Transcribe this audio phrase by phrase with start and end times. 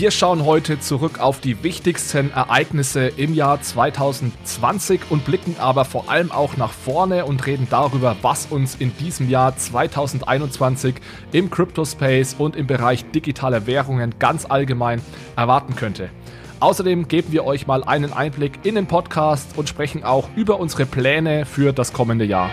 [0.00, 6.08] Wir schauen heute zurück auf die wichtigsten Ereignisse im Jahr 2020 und blicken aber vor
[6.08, 10.94] allem auch nach vorne und reden darüber, was uns in diesem Jahr 2021
[11.32, 15.02] im Crypto-Space und im Bereich digitaler Währungen ganz allgemein
[15.36, 16.08] erwarten könnte.
[16.60, 20.86] Außerdem geben wir euch mal einen Einblick in den Podcast und sprechen auch über unsere
[20.86, 22.48] Pläne für das kommende Jahr.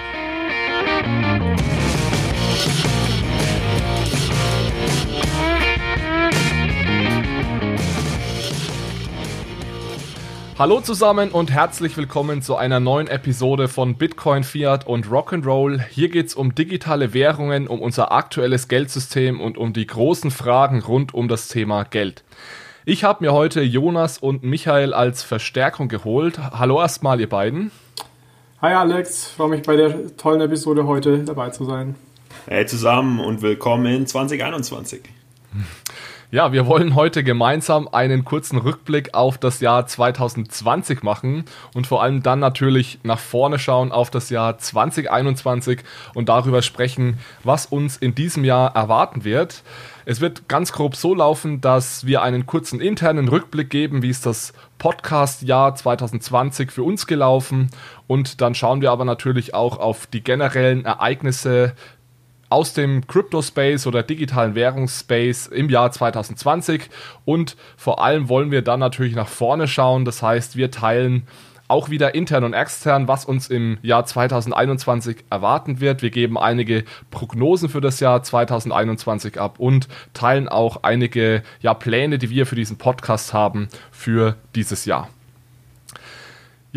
[10.60, 15.84] Hallo zusammen und herzlich willkommen zu einer neuen Episode von Bitcoin, Fiat und Rock'n'Roll.
[15.92, 20.82] Hier geht es um digitale Währungen, um unser aktuelles Geldsystem und um die großen Fragen
[20.82, 22.24] rund um das Thema Geld.
[22.86, 26.40] Ich habe mir heute Jonas und Michael als Verstärkung geholt.
[26.40, 27.70] Hallo erstmal, ihr beiden.
[28.60, 31.94] Hi Alex, freue mich bei der tollen Episode heute dabei zu sein.
[32.48, 35.02] Hey zusammen und willkommen 2021.
[36.30, 42.04] Ja, wir wollen heute gemeinsam einen kurzen Rückblick auf das Jahr 2020 machen und vor
[42.04, 45.84] allem dann natürlich nach vorne schauen auf das Jahr 2021
[46.16, 49.64] und darüber sprechen, was uns in diesem Jahr erwarten wird.
[50.04, 54.26] Es wird ganz grob so laufen, dass wir einen kurzen internen Rückblick geben, wie ist
[54.26, 57.70] das Podcast-Jahr 2020 für uns gelaufen
[58.06, 61.74] und dann schauen wir aber natürlich auch auf die generellen Ereignisse
[62.50, 66.90] aus dem Crypto-Space oder digitalen Währungsspace im Jahr 2020
[67.26, 70.06] und vor allem wollen wir dann natürlich nach vorne schauen.
[70.06, 71.28] Das heißt, wir teilen
[71.68, 76.02] auch wieder intern und extern, was uns im Jahr 2021 erwarten wird.
[76.02, 82.20] Wir geben einige Prognosen für das Jahr 2021 ab und teilen auch einige ja, Pläne,
[82.20, 85.10] die wir für diesen Podcast haben für dieses Jahr.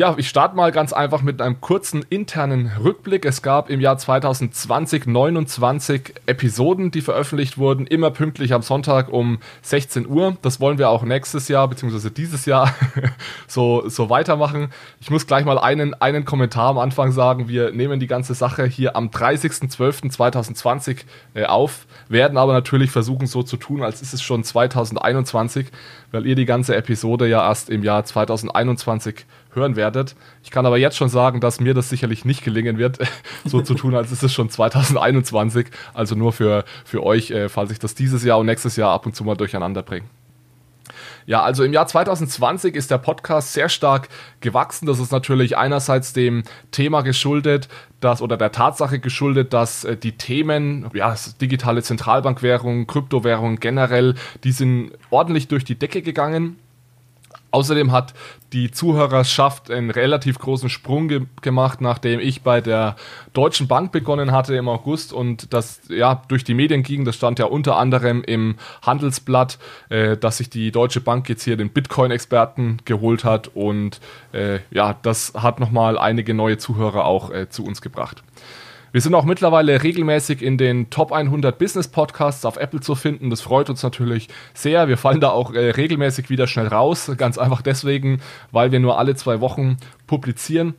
[0.00, 3.26] Ja, ich starte mal ganz einfach mit einem kurzen internen Rückblick.
[3.26, 9.40] Es gab im Jahr 2020 29 Episoden, die veröffentlicht wurden, immer pünktlich am Sonntag um
[9.60, 10.39] 16 Uhr.
[10.40, 12.08] Das wollen wir auch nächstes Jahr bzw.
[12.08, 12.74] dieses Jahr
[13.46, 14.70] so, so weitermachen.
[15.02, 17.48] Ich muss gleich mal einen, einen Kommentar am Anfang sagen.
[17.48, 23.42] Wir nehmen die ganze Sache hier am 30.12.2020 äh, auf, werden aber natürlich versuchen so
[23.42, 25.66] zu tun, als ist es schon 2021,
[26.10, 30.16] weil ihr die ganze Episode ja erst im Jahr 2021 hören werdet.
[30.42, 32.98] Ich kann aber jetzt schon sagen, dass mir das sicherlich nicht gelingen wird,
[33.44, 35.68] so zu tun, als ist es schon 2021.
[35.94, 39.06] Also nur für, für euch, äh, falls ich das dieses Jahr und nächstes Jahr ab
[39.06, 40.06] und zu mal durcheinander bringe.
[41.27, 44.08] Ja, also im Jahr 2020 ist der Podcast sehr stark
[44.40, 44.86] gewachsen.
[44.86, 47.68] Das ist natürlich einerseits dem Thema geschuldet,
[48.00, 54.52] dass oder der Tatsache geschuldet, dass äh, die Themen, ja, digitale Zentralbankwährung, Kryptowährung generell, die
[54.52, 56.58] sind ordentlich durch die Decke gegangen.
[57.50, 58.14] Außerdem hat
[58.52, 62.96] die Zuhörerschaft einen relativ großen Sprung ge gemacht, nachdem ich bei der
[63.33, 67.05] Deutschen Bank begonnen hatte im August und das ja durch die Medien ging.
[67.05, 69.58] Das stand ja unter anderem im Handelsblatt,
[69.89, 74.00] äh, dass sich die Deutsche Bank jetzt hier den Bitcoin-Experten geholt hat und
[74.33, 78.22] äh, ja, das hat nochmal einige neue Zuhörer auch äh, zu uns gebracht.
[78.92, 83.30] Wir sind auch mittlerweile regelmäßig in den Top 100 Business Podcasts auf Apple zu finden.
[83.30, 84.89] Das freut uns natürlich sehr.
[84.89, 87.11] Wir fallen da auch äh, regelmäßig wieder schnell raus.
[87.17, 88.20] Ganz einfach deswegen,
[88.51, 89.77] weil wir nur alle zwei Wochen
[90.08, 90.74] publizieren.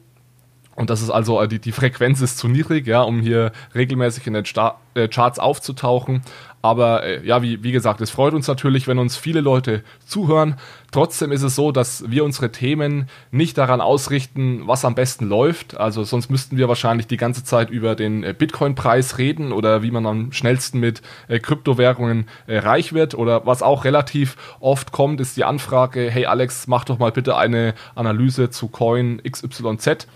[0.81, 4.25] Und das ist also, äh, die, die Frequenz ist zu niedrig, ja, um hier regelmäßig
[4.25, 6.23] in den Star äh, Charts aufzutauchen.
[6.63, 10.55] Aber äh, ja, wie, wie gesagt, es freut uns natürlich, wenn uns viele Leute zuhören.
[10.91, 15.77] Trotzdem ist es so, dass wir unsere Themen nicht daran ausrichten, was am besten läuft.
[15.77, 19.91] Also sonst müssten wir wahrscheinlich die ganze Zeit über den äh, Bitcoin-Preis reden oder wie
[19.91, 23.13] man am schnellsten mit äh, Kryptowährungen äh, reich wird.
[23.13, 27.37] Oder was auch relativ oft kommt, ist die Anfrage, hey Alex, mach doch mal bitte
[27.37, 30.07] eine Analyse zu Coin XYZ.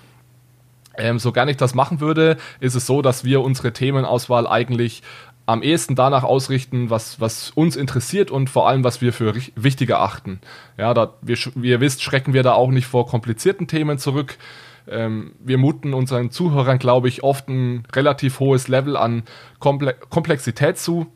[0.98, 5.04] Ähm, so gar nicht das machen würde, ist es so, dass wir unsere Themenauswahl eigentlich
[5.46, 9.90] am ehesten danach ausrichten, was, was uns interessiert und vor allem, was wir für wichtig
[9.90, 10.40] erachten.
[10.78, 14.38] Ja, da, wir, wie ihr wisst, schrecken wir da auch nicht vor komplizierten Themen zurück.
[14.88, 19.24] Ähm, wir muten unseren Zuhörern, glaube ich, oft ein relativ hohes Level an
[19.60, 21.08] Komple Komplexität zu.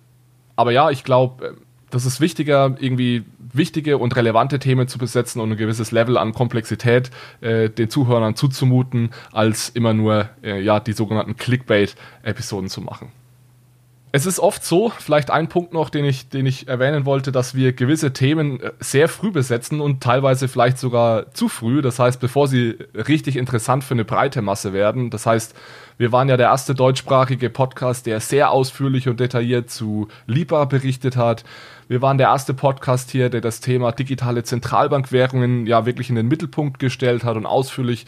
[0.56, 1.54] Aber ja, ich glaube, äh,
[1.92, 6.34] das ist wichtiger, irgendwie wichtige und relevante Themen zu besetzen und ein gewisses Level an
[6.34, 13.12] Komplexität äh, den Zuhörern zuzumuten, als immer nur äh, ja, die sogenannten Clickbait-Episoden zu machen.
[14.12, 17.54] Es ist oft so, vielleicht ein Punkt noch, den ich, den ich erwähnen wollte, dass
[17.54, 21.84] wir gewisse Themen äh, sehr früh besetzen und teilweise vielleicht sogar zu früh.
[21.84, 25.12] Das heißt, bevor sie richtig interessant für eine breite Masse werden.
[25.12, 25.56] Das heißt,
[26.00, 31.16] wir waren ja der erste deutschsprachige Podcast, der sehr ausführlich und detailliert zu Lipa berichtet
[31.16, 31.44] hat.
[31.90, 36.30] Wir waren der erste Podcast hier, der das Thema digitale Zentralbankwährungen ja wirklich in den
[36.30, 38.06] Mittelpunkt gestellt hat und ausführlich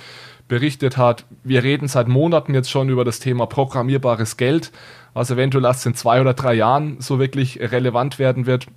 [0.48, 1.26] berichtet hat.
[1.44, 4.72] Wir reden seit Monaten jetzt schon über das Thema programmierbares Geld
[5.14, 8.68] was eventuell erst in zwei oder drei Jahren so wirklich relevant werden wird.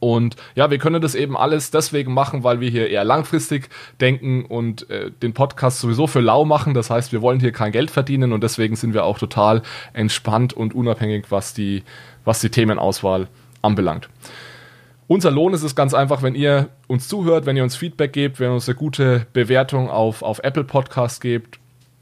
[0.00, 3.70] Und ja, wir können das eben alles deswegen machen, weil wir hier eher langfristig
[4.00, 6.74] denken und äh, den Podcast sowieso für lau machen.
[6.74, 9.62] Das heißt, wir wollen hier kein Geld verdienen und deswegen sind wir auch total
[9.94, 11.84] entspannt und unabhängig, was die,
[12.24, 13.28] was die Themenauswahl
[13.64, 14.08] anbelangt.
[15.06, 18.40] Unser Lohn ist es ganz einfach, wenn ihr uns zuhört, wenn ihr uns Feedback gebt,
[18.40, 21.58] wenn ihr uns eine gute Bewertung auf, auf Apple Podcast gebt.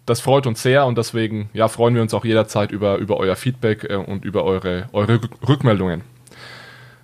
[0.06, 3.36] Das freut uns sehr und deswegen ja, freuen wir uns auch jederzeit über, über euer
[3.36, 6.02] Feedback äh, und über eure, eure Rückmeldungen.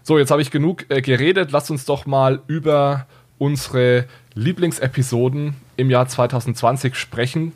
[0.03, 1.53] So, jetzt habe ich genug äh, geredet.
[1.53, 3.07] Lasst uns doch mal über
[3.39, 7.53] unsere Lieblingsepisoden im Jahr 2020 sprechen.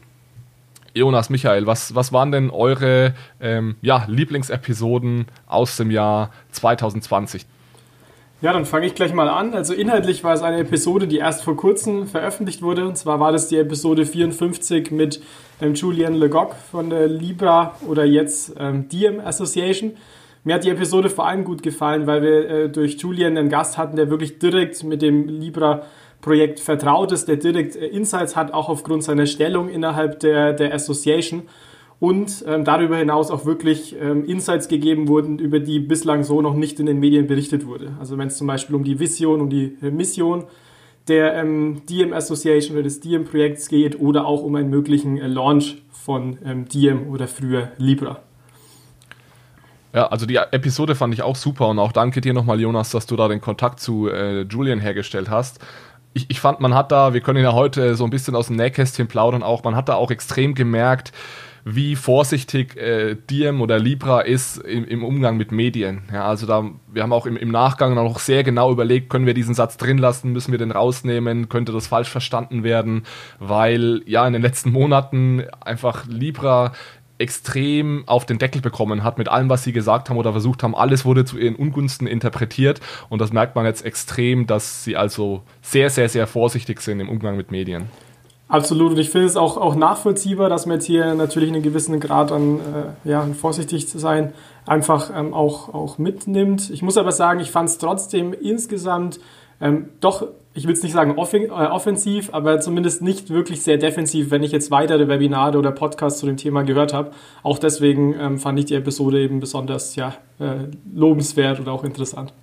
[0.94, 7.46] Jonas, Michael, was, was waren denn eure ähm, ja, Lieblingsepisoden aus dem Jahr 2020?
[8.42, 9.54] Ja, dann fange ich gleich mal an.
[9.54, 12.86] Also inhaltlich war es eine Episode, die erst vor kurzem veröffentlicht wurde.
[12.88, 15.22] Und zwar war das die Episode 54 mit
[15.60, 19.92] ähm, Julian Legoc von der Libra oder jetzt ähm, Diem Association.
[20.42, 23.78] Mir hat die Episode vor allem gut gefallen, weil wir äh, durch Julian einen Gast
[23.78, 25.28] hatten, der wirklich direkt mit dem
[26.22, 30.72] Libra-Projekt vertraut ist, der direkt äh, Insights hat, auch aufgrund seiner Stellung innerhalb der, der
[30.74, 31.42] Association.
[32.00, 36.54] Und ähm, darüber hinaus auch wirklich ähm, Insights gegeben wurden, über die bislang so noch
[36.54, 37.92] nicht in den Medien berichtet wurde.
[38.00, 40.44] Also wenn es zum Beispiel um die Vision, um die äh, Mission
[41.06, 45.28] der ähm, Diem Association oder des Diem Projekts geht oder auch um einen möglichen äh,
[45.28, 48.20] Launch von ähm, Diem oder früher Libra.
[49.94, 53.06] Ja, also die Episode fand ich auch super und auch danke dir nochmal, Jonas, dass
[53.06, 55.60] du da den Kontakt zu äh, Julian hergestellt hast.
[56.14, 58.56] Ich, ich fand, man hat da, wir können ja heute so ein bisschen aus dem
[58.56, 61.12] Nähkästchen plaudern auch, man hat da auch extrem gemerkt,
[61.64, 66.02] wie vorsichtig äh, Diem oder Libra ist im, im, Umgang mit Medien.
[66.12, 69.34] Ja, also da, wir haben auch im, im Nachgang noch sehr genau überlegt, können wir
[69.34, 73.04] diesen Satz drin lassen, müssen wir den rausnehmen, könnte das falsch verstanden werden,
[73.38, 76.72] weil ja in den letzten Monaten einfach Libra
[77.22, 80.74] extrem auf den Deckel bekommen hat mit allem, was sie gesagt haben oder versucht haben.
[80.74, 85.42] Alles wurde zu ihren Ungunsten interpretiert und das merkt man jetzt extrem, dass sie also
[85.62, 87.84] sehr, sehr, sehr vorsichtig sind im Umgang mit Medien.
[88.48, 88.92] Absolut.
[88.92, 92.32] Und ich finde es auch, auch nachvollziehbar, dass man jetzt hier natürlich einen gewissen Grad
[92.32, 94.34] an äh, ja, vorsichtig zu sein
[94.66, 96.70] einfach ähm, auch, auch mitnimmt.
[96.70, 99.20] Ich muss aber sagen, ich fand es trotzdem insgesamt
[99.62, 103.78] ähm, doch, ich will es nicht sagen offen, äh, offensiv, aber zumindest nicht wirklich sehr
[103.78, 107.12] defensiv, wenn ich jetzt weitere Webinare oder Podcasts zu dem Thema gehört habe.
[107.42, 112.34] Auch deswegen ähm, fand ich die Episode eben besonders ja, äh, lobenswert oder auch interessant.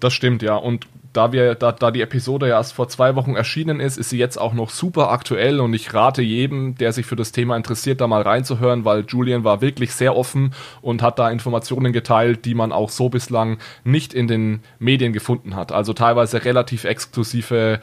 [0.00, 0.54] Das stimmt, ja.
[0.54, 4.10] Und da wir, da, da die Episode ja erst vor zwei Wochen erschienen ist, ist
[4.10, 7.56] sie jetzt auch noch super aktuell und ich rate jedem, der sich für das Thema
[7.56, 12.44] interessiert, da mal reinzuhören, weil Julian war wirklich sehr offen und hat da Informationen geteilt,
[12.44, 15.72] die man auch so bislang nicht in den Medien gefunden hat.
[15.72, 17.80] Also teilweise relativ exklusive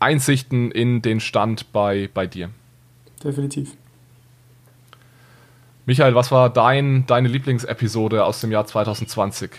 [0.00, 2.50] Einsichten in den Stand bei, bei dir.
[3.22, 3.76] Definitiv.
[5.84, 9.50] Michael, was war dein, deine Lieblingsepisode aus dem Jahr 2020?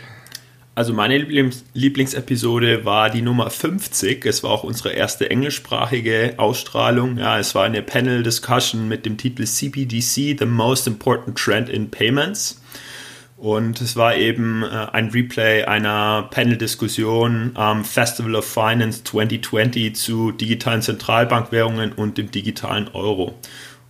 [0.75, 4.25] Also meine Lieblings Lieblingsepisode war die Nummer 50.
[4.25, 7.18] Es war auch unsere erste englischsprachige Ausstrahlung.
[7.18, 11.92] Ja, es war eine Panel Discussion mit dem Titel CBDC, The Most Important Trend in
[11.92, 12.62] Payments.
[13.39, 20.31] Und es war eben äh, ein Replay einer Panel-Diskussion am Festival of Finance 2020 zu
[20.31, 23.35] digitalen Zentralbankwährungen und dem digitalen Euro.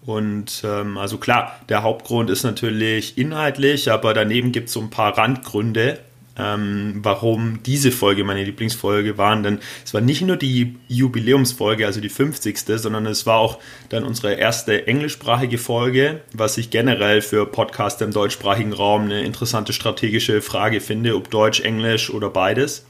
[0.06, 4.92] Und ähm, also klar, der Hauptgrund ist natürlich inhaltlich, aber daneben gibt es so ein
[4.92, 6.00] paar Randgründe,
[6.38, 9.44] ähm, warum diese Folge meine Lieblingsfolge waren.
[9.44, 12.58] Denn es war nicht nur die Jubiläumsfolge, also die 50.
[12.66, 13.60] sondern es war auch
[13.90, 19.74] dann unsere erste englischsprachige Folge, was ich generell für Podcaster im deutschsprachigen Raum eine interessante
[19.74, 22.86] strategische Frage finde, ob Deutsch, Englisch oder beides.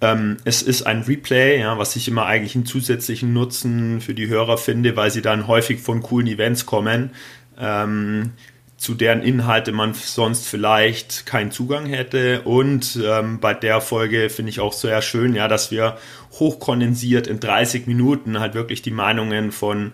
[0.00, 4.28] Ähm, es ist ein Replay, ja, was ich immer eigentlich einen zusätzlichen Nutzen für die
[4.28, 7.10] Hörer finde, weil sie dann häufig von coolen Events kommen.
[7.58, 8.30] Ähm,
[8.78, 12.42] zu deren Inhalte man sonst vielleicht keinen Zugang hätte.
[12.42, 15.98] Und ähm, bei der Folge finde ich auch sehr schön, ja, dass wir
[16.32, 19.92] hochkondensiert in 30 Minuten halt wirklich die Meinungen von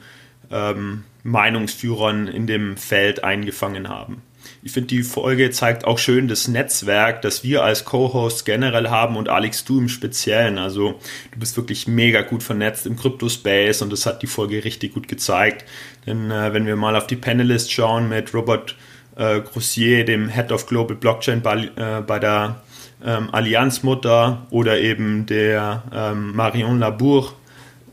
[0.51, 4.21] ähm, Meinungsführern in dem Feld eingefangen haben.
[4.63, 9.17] Ich finde, die Folge zeigt auch schön das Netzwerk, das wir als Co-Host generell haben
[9.17, 10.59] und Alex, du im Speziellen.
[10.59, 11.01] Also
[11.33, 15.09] du bist wirklich mega gut vernetzt im Crypto-Space und das hat die Folge richtig gut
[15.09, 15.65] gezeigt.
[16.07, 18.77] Denn äh, wenn wir mal auf die Panelists schauen mit Robert
[19.17, 22.63] äh, Grossier, dem Head of Global Blockchain bei, äh, bei der
[23.05, 27.33] ähm, Allianzmutter oder eben der ähm, Marion Labour,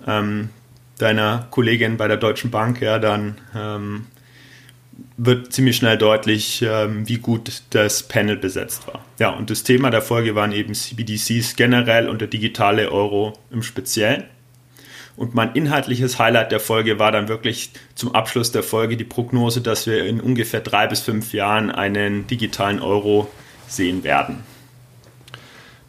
[0.08, 0.50] ähm,
[0.98, 4.06] deiner Kollegin bei der Deutschen Bank, ja, dann ähm,
[5.24, 9.06] wird ziemlich schnell deutlich, ähm, wie gut das Panel besetzt war.
[9.20, 13.62] Ja, und das Thema der Folge waren eben CBDCs generell und der digitale Euro im
[13.62, 14.24] Speziellen.
[15.16, 19.62] Und mein inhaltliches Highlight der Folge war dann wirklich zum Abschluss der Folge die Prognose,
[19.62, 23.30] dass wir in ungefähr drei bis fünf Jahren einen digitalen Euro
[23.68, 24.44] sehen werden.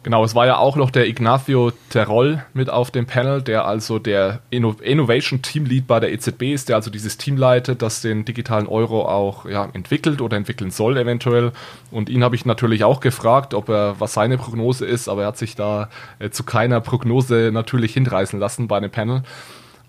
[0.03, 3.99] Genau, es war ja auch noch der Ignacio Terol mit auf dem Panel, der also
[3.99, 8.01] der Inno Innovation Team Lead bei der EZB ist, der also dieses Team leitet, das
[8.01, 11.53] den digitalen Euro auch ja, entwickelt oder entwickeln soll eventuell.
[11.89, 15.27] Und ihn habe ich natürlich auch gefragt, ob er, was seine Prognose ist, aber er
[15.27, 19.23] hat sich da äh, zu keiner Prognose natürlich hinreißen lassen bei dem Panel.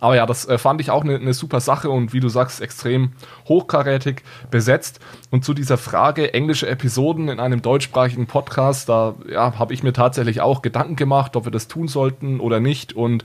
[0.04, 2.60] Aber ja, das äh, fand ich auch eine ne super Sache und wie du sagst,
[2.60, 3.12] extrem
[3.48, 5.00] hochkarätig besetzt.
[5.30, 9.94] Und zu dieser Frage, englische Episoden in einem deutschsprachigen Podcast, da ja, habe ich mir
[9.94, 12.92] tatsächlich auch Gedanken gemacht, ob wir das tun sollten oder nicht.
[12.92, 13.24] Und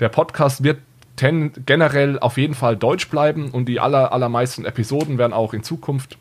[0.00, 0.80] der Podcast wird
[1.16, 6.18] generell auf jeden Fall deutsch bleiben und die aller, allermeisten Episoden werden auch in Zukunft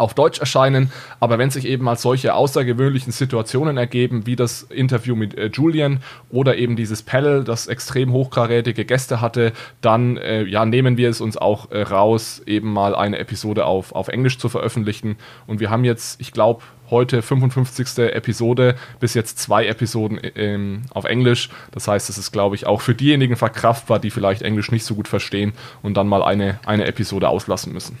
[0.00, 0.90] auf Deutsch erscheinen,
[1.20, 6.00] aber wenn sich eben mal solche außergewöhnlichen Situationen ergeben, wie das Interview mit äh, Julian
[6.30, 11.20] oder eben dieses Panel, das extrem hochkarätige Gäste hatte, dann äh, ja, nehmen wir es
[11.20, 15.16] uns auch äh, raus, eben mal eine Episode auf, auf Englisch zu veröffentlichen.
[15.46, 17.98] Und wir haben jetzt, ich glaube, heute 55.
[17.98, 21.50] Episode, bis jetzt zwei Episoden ähm, auf Englisch.
[21.72, 24.94] Das heißt, es ist, glaube ich, auch für diejenigen verkraftbar, die vielleicht Englisch nicht so
[24.94, 25.52] gut verstehen
[25.82, 27.98] und dann mal eine, eine Episode auslassen müssen.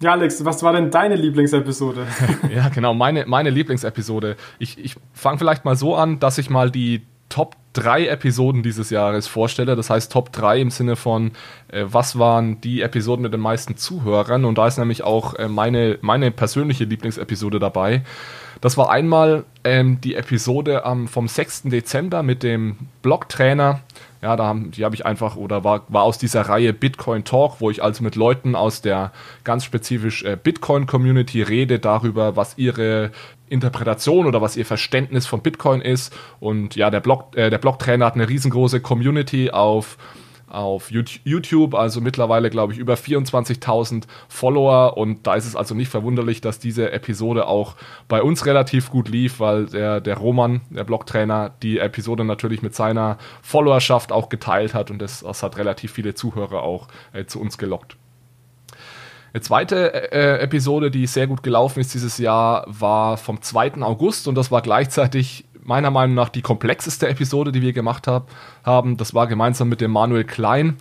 [0.00, 2.06] Ja, Alex, was war denn deine Lieblingsepisode?
[2.54, 4.36] ja, genau, meine, meine Lieblingsepisode.
[4.58, 8.90] Ich, ich fange vielleicht mal so an, dass ich mal die Top 3 Episoden dieses
[8.90, 9.74] Jahres vorstelle.
[9.74, 11.32] Das heißt Top 3 im Sinne von,
[11.68, 14.44] äh, was waren die Episoden mit den meisten Zuhörern.
[14.44, 18.02] Und da ist nämlich auch äh, meine, meine persönliche Lieblingsepisode dabei.
[18.60, 21.64] Das war einmal ähm, die Episode ähm, vom 6.
[21.64, 23.80] Dezember mit dem Blog-Trainer
[24.26, 27.60] ja, da haben, die habe ich einfach oder war, war aus dieser Reihe Bitcoin Talk,
[27.60, 29.12] wo ich also mit Leuten aus der
[29.44, 33.12] ganz spezifisch äh, Bitcoin Community rede darüber, was ihre
[33.48, 36.12] Interpretation oder was ihr Verständnis von Bitcoin ist.
[36.40, 39.96] Und ja, der Blog, äh, der Blog-Trainer hat eine riesengroße Community auf
[40.48, 45.88] auf YouTube, also mittlerweile glaube ich über 24.000 Follower und da ist es also nicht
[45.88, 47.74] verwunderlich, dass diese Episode auch
[48.08, 52.74] bei uns relativ gut lief, weil der, der Roman, der Blogtrainer, die Episode natürlich mit
[52.74, 57.40] seiner Followerschaft auch geteilt hat und das, das hat relativ viele Zuhörer auch äh, zu
[57.40, 57.96] uns gelockt.
[59.36, 63.82] Eine zweite äh, Episode, die sehr gut gelaufen ist dieses Jahr, war vom 2.
[63.82, 68.28] August und das war gleichzeitig meiner Meinung nach die komplexeste Episode, die wir gemacht hab,
[68.64, 68.96] haben.
[68.96, 70.76] Das war gemeinsam mit dem Manuel Klein.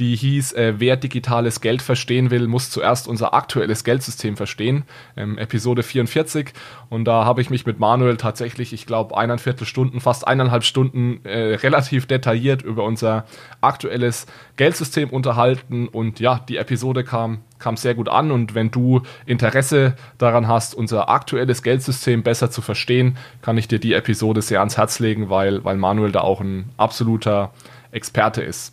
[0.00, 4.84] Die hieß, äh, wer digitales Geld verstehen will, muss zuerst unser aktuelles Geldsystem verstehen.
[5.14, 6.54] Ähm, Episode 44.
[6.88, 11.22] Und da habe ich mich mit Manuel tatsächlich, ich glaube, eineinviertel Stunden, fast eineinhalb Stunden
[11.24, 13.26] äh, relativ detailliert über unser
[13.60, 14.26] aktuelles
[14.56, 15.86] Geldsystem unterhalten.
[15.86, 20.74] Und ja, die Episode kam kam sehr gut an und wenn du Interesse daran hast,
[20.74, 25.28] unser aktuelles Geldsystem besser zu verstehen, kann ich dir die Episode sehr ans Herz legen,
[25.28, 27.52] weil, weil Manuel da auch ein absoluter
[27.92, 28.72] Experte ist.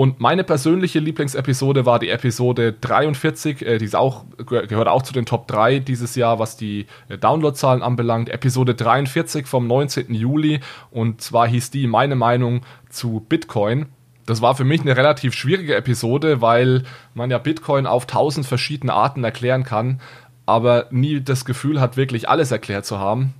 [0.00, 5.12] Und meine persönliche Lieblingsepisode war die Episode 43, äh, die ist auch, gehört auch zu
[5.12, 8.30] den Top 3 dieses Jahr, was die äh, Downloadzahlen anbelangt.
[8.30, 10.14] Episode 43 vom 19.
[10.14, 13.88] Juli und zwar hieß die meine Meinung zu Bitcoin
[14.24, 18.94] das war für mich eine relativ schwierige Episode, weil man ja Bitcoin auf tausend verschiedene
[18.94, 20.00] Arten erklären kann,
[20.46, 23.34] aber nie das Gefühl hat, wirklich alles erklärt zu haben.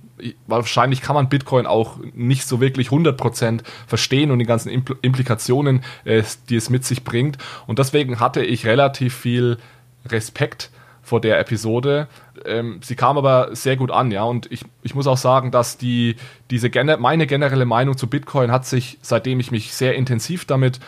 [0.47, 5.83] Wahrscheinlich kann man Bitcoin auch nicht so wirklich 100% verstehen und die ganzen Impl Implikationen,
[6.03, 7.37] äh, die es mit sich bringt.
[7.67, 9.57] Und deswegen hatte ich relativ viel
[10.05, 12.07] Respekt vor der Episode.
[12.45, 14.23] Ähm, sie kam aber sehr gut an, ja.
[14.23, 16.15] Und ich, ich muss auch sagen, dass die,
[16.49, 20.79] diese meine generelle Meinung zu Bitcoin hat sich, seitdem ich mich sehr intensiv damit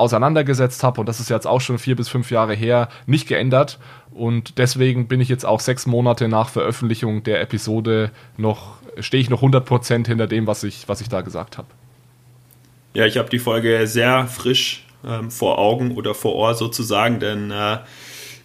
[0.00, 3.78] auseinandergesetzt habe, und das ist jetzt auch schon vier bis fünf Jahre her, nicht geändert.
[4.12, 9.30] Und deswegen bin ich jetzt auch sechs Monate nach Veröffentlichung der Episode noch, stehe ich
[9.30, 11.68] noch 100% hinter dem, was ich, was ich da gesagt habe.
[12.94, 17.50] Ja, ich habe die Folge sehr frisch ähm, vor Augen oder vor Ohr sozusagen, denn
[17.52, 17.78] äh,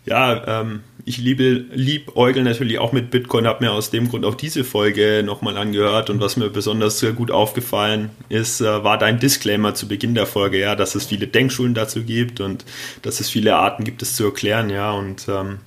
[0.06, 4.26] ja, ähm, ich liebe, lieb Eugel natürlich auch mit Bitcoin, habe mir aus dem Grund
[4.26, 6.10] auch diese Folge nochmal angehört.
[6.10, 10.60] Und was mir besonders gut aufgefallen ist, äh, war dein Disclaimer zu Beginn der Folge,
[10.60, 12.66] ja, dass es viele Denkschulen dazu gibt und
[13.04, 15.60] dass es viele Arten gibt, es zu erklären, ja, und ähm,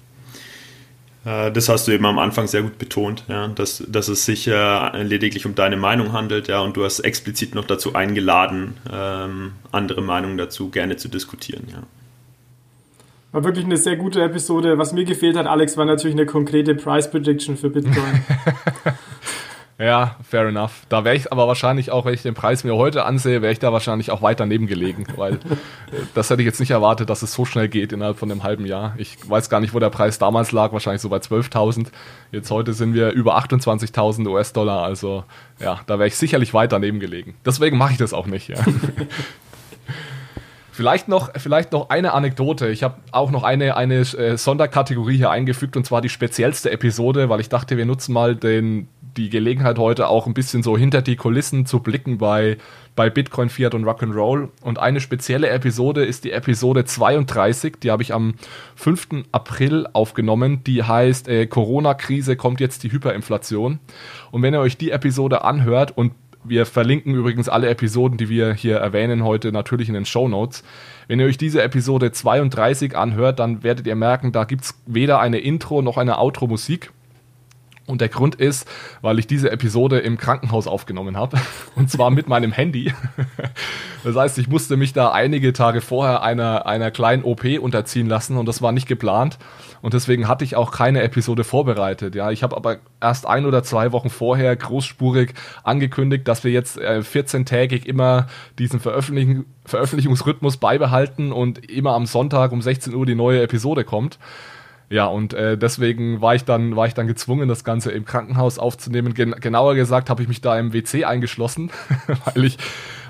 [1.25, 4.49] äh, das hast du eben am Anfang sehr gut betont, ja, dass, dass es sich
[4.49, 9.53] äh, lediglich um deine Meinung handelt, ja, und du hast explizit noch dazu eingeladen, ähm,
[9.71, 11.83] andere Meinungen dazu gerne zu diskutieren, ja.
[13.31, 14.79] War wirklich eine sehr gute Episode.
[14.79, 18.25] Was mir gefehlt hat, Alex, war natürlich eine konkrete Price Prediction für Bitcoin.
[19.79, 20.87] ja, fair enough.
[20.89, 23.59] Da wäre ich aber wahrscheinlich auch, wenn ich den Preis mir heute ansehe, wäre ich
[23.59, 25.39] da wahrscheinlich auch weiter neben gelegen, weil äh,
[26.15, 28.65] das hätte ich jetzt nicht erwartet, dass es so schnell geht innerhalb von einem halben
[28.65, 28.95] Jahr.
[28.97, 31.89] Ich weiß gar nicht, wo der Preis damals lag, wahrscheinlich so bei 12.000.
[32.33, 35.25] Jetzt heute sind wir über 28.000 US-Dollar, also
[35.61, 37.35] ja, da wäre ich sicherlich weiter neben gelegen.
[37.45, 38.57] Deswegen mache ich das auch nicht, ja.
[40.79, 42.69] Vielleicht noch, vielleicht noch eine Anekdote.
[42.69, 47.29] Ich habe auch noch eine, eine äh, Sonderkategorie hier eingefügt und zwar die speziellste Episode,
[47.29, 51.03] weil ich dachte, wir nutzen mal den, die Gelegenheit heute auch ein bisschen so hinter
[51.03, 52.59] die Kulissen zu blicken bei,
[52.95, 54.51] bei Bitcoin, Fiat und Rock'n'Roll.
[54.63, 58.35] Und eine spezielle Episode ist die Episode 32, die habe ich am
[58.77, 59.25] 5.
[59.33, 60.63] April aufgenommen.
[60.63, 63.81] Die heißt äh, Corona-Krise kommt jetzt die Hyperinflation.
[64.31, 66.13] Und wenn ihr euch die Episode anhört und
[66.49, 70.65] wir verlinken übrigens alle Episoden, die wir hier erwähnen heute natürlich in den Show Notes.
[71.07, 75.21] Wenn ihr euch diese Episode 32 anhört, dann werdet ihr merken, da gibt es weder
[75.21, 76.93] eine Intro noch eine Outro-Musik.
[77.87, 78.69] Und der Grund ist,
[79.01, 81.39] weil ich diese Episode im Krankenhaus aufgenommen habe.
[81.75, 82.93] Und zwar mit meinem Handy.
[84.05, 88.37] Das heißt, ich musste mich da einige Tage vorher einer, einer kleinen OP unterziehen lassen
[88.37, 89.39] und das war nicht geplant.
[89.81, 92.15] Und deswegen hatte ich auch keine Episode vorbereitet.
[92.15, 96.79] Ja, ich habe aber erst ein oder zwei Wochen vorher großspurig angekündigt, dass wir jetzt
[96.79, 98.27] äh, 14-tägig immer
[98.59, 104.19] diesen Veröffentlichen, Veröffentlichungsrhythmus beibehalten und immer am Sonntag um 16 Uhr die neue Episode kommt.
[104.91, 108.59] Ja, und äh, deswegen war ich dann war ich dann gezwungen, das Ganze im Krankenhaus
[108.59, 109.13] aufzunehmen.
[109.13, 111.71] Gen genauer gesagt habe ich mich da im WC eingeschlossen,
[112.25, 112.57] weil ich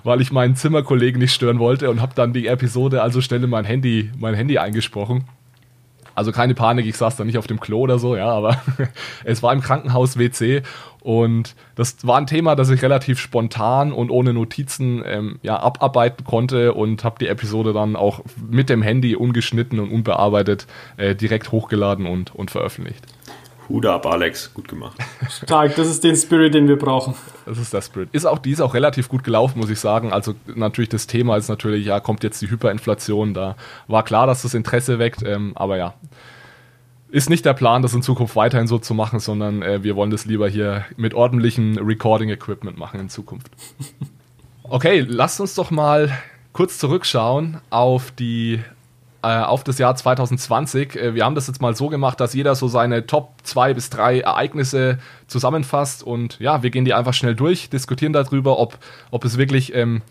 [0.02, 3.50] weil ich meinen Zimmerkollegen nicht stören wollte und habe dann die Episode also schnell in
[3.50, 5.24] mein Handy mein Handy eingesprochen.
[6.18, 8.60] Also keine Panik, ich saß da nicht auf dem Klo oder so, ja, aber
[9.24, 10.62] es war im Krankenhaus WC
[11.00, 16.24] und das war ein Thema, das ich relativ spontan und ohne Notizen ähm, ja, abarbeiten
[16.24, 21.52] konnte und habe die Episode dann auch mit dem Handy ungeschnitten und unbearbeitet äh, direkt
[21.52, 23.06] hochgeladen und, und veröffentlicht.
[23.68, 24.96] Hut ab, Alex, gut gemacht.
[25.28, 27.14] Stark, das ist den Spirit, den wir brauchen.
[27.44, 28.08] Das ist der Spirit.
[28.12, 30.12] Ist auch, die ist auch relativ gut gelaufen, muss ich sagen.
[30.12, 33.34] Also natürlich das Thema ist natürlich, ja, kommt jetzt die Hyperinflation.
[33.34, 33.56] Da
[33.86, 35.94] war klar, dass das Interesse weckt, ähm, aber ja,
[37.10, 40.10] ist nicht der Plan, das in Zukunft weiterhin so zu machen, sondern äh, wir wollen
[40.10, 43.50] das lieber hier mit ordentlichem Recording-Equipment machen in Zukunft.
[44.62, 46.10] Okay, lasst uns doch mal
[46.52, 48.60] kurz zurückschauen auf die
[49.26, 50.96] auf das Jahr 2020.
[50.96, 53.90] Äh, wir haben das jetzt mal so gemacht, dass jeder so seine Top 2 bis
[53.90, 58.78] 3 Ereignisse zusammenfasst und ja, wir gehen die einfach schnell durch, diskutieren darüber, ob,
[59.10, 60.02] ob es wirklich ähm,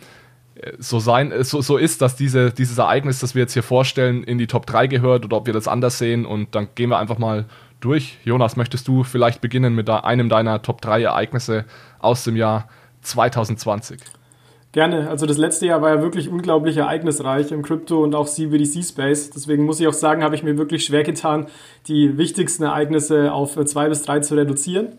[0.80, 4.24] so sein, äh, so, so ist, dass diese, dieses Ereignis, das wir jetzt hier vorstellen,
[4.24, 6.26] in die Top 3 gehört oder ob wir das anders sehen.
[6.26, 7.46] Und dann gehen wir einfach mal
[7.80, 8.18] durch.
[8.24, 11.66] Jonas, möchtest du vielleicht beginnen mit einem deiner Top 3 Ereignisse
[12.00, 12.68] aus dem Jahr
[13.02, 14.00] 2020?
[14.78, 15.10] Gerne.
[15.10, 19.32] Also das letzte Jahr war ja wirklich unglaublich ereignisreich im Crypto- und auch CBDC-Space.
[19.32, 21.48] Deswegen muss ich auch sagen, habe ich mir wirklich schwer getan,
[21.88, 24.90] die wichtigsten Ereignisse auf zwei bis drei zu reduzieren.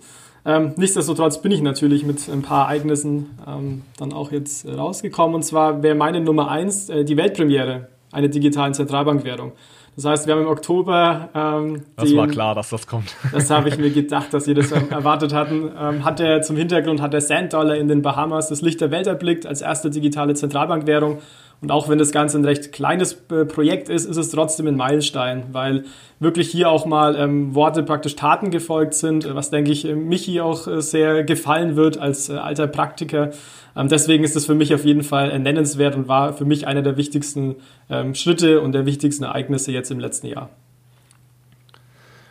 [0.45, 5.37] Ähm, nichtsdestotrotz bin ich natürlich mit ein paar Ereignissen ähm, dann auch jetzt rausgekommen.
[5.37, 9.53] Und zwar wäre meine Nummer eins äh, die Weltpremiere einer digitalen Zentralbankwährung.
[9.99, 11.29] Das heißt, wir haben im Oktober.
[11.35, 13.17] Ähm, das den, war klar, dass das kommt.
[13.33, 15.73] Das habe ich mir gedacht, dass Sie das erwartet hatten.
[15.77, 18.93] Ähm, hat der zum Hintergrund hat der Sand Dollar in den Bahamas das Licht der
[18.93, 21.19] Welt erblickt als erste digitale Zentralbankwährung.
[21.61, 24.77] Und auch wenn das Ganze ein recht kleines äh, Projekt ist, ist es trotzdem ein
[24.77, 25.83] Meilenstein, weil
[26.21, 30.69] wirklich hier auch mal ähm, Worte praktisch Taten gefolgt sind, was denke ich Michi auch
[30.69, 33.31] äh, sehr gefallen wird als äh, alter Praktiker.
[33.79, 36.83] Ähm, deswegen ist es für mich auf jeden Fall nennenswert und war für mich einer
[36.83, 37.57] der wichtigsten
[37.89, 40.51] ähm, Schritte und der wichtigsten Ereignisse jetzt im letzten Jahr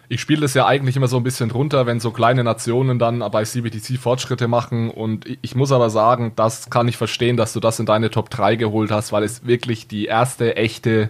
[0.09, 3.19] ich spiele das ja eigentlich immer so ein bisschen drunter, wenn so kleine Nationen dann
[3.31, 4.89] bei CBDC Fortschritte machen.
[4.89, 8.29] Und ich muss aber sagen, das kann ich verstehen, dass du das in deine Top
[8.29, 11.09] 3 geholt hast, weil es wirklich die erste echte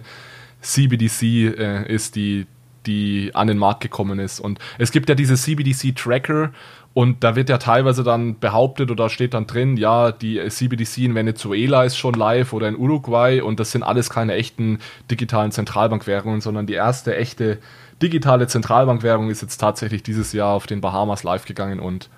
[0.62, 2.46] CBDC äh, ist, die,
[2.86, 4.40] die an den Markt gekommen ist.
[4.40, 6.50] Und es gibt ja diese CBDC-Tracker
[6.98, 11.14] und da wird ja teilweise dann behauptet oder steht dann drin, ja, die CBDC in
[11.14, 16.40] Venezuela ist schon live oder in Uruguay und das sind alles keine echten digitalen Zentralbankwährungen,
[16.40, 17.58] sondern die erste echte
[18.02, 22.10] digitale Zentralbankwährung ist jetzt tatsächlich dieses Jahr auf den Bahamas live gegangen und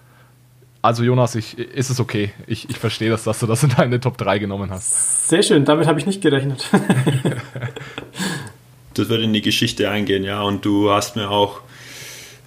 [0.81, 2.33] also Jonas, ich, ist es okay.
[2.47, 5.29] Ich, ich verstehe das, dass du das in deine Top 3 genommen hast.
[5.29, 6.71] Sehr schön, damit habe ich nicht gerechnet.
[8.95, 10.40] das wird in die Geschichte eingehen, ja.
[10.40, 11.61] Und du hast mir auch,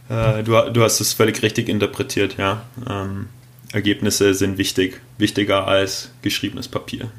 [0.09, 2.63] äh, du, du hast es völlig richtig interpretiert, ja.
[2.89, 3.27] Ähm,
[3.71, 7.09] Ergebnisse sind wichtig, wichtiger als geschriebenes Papier.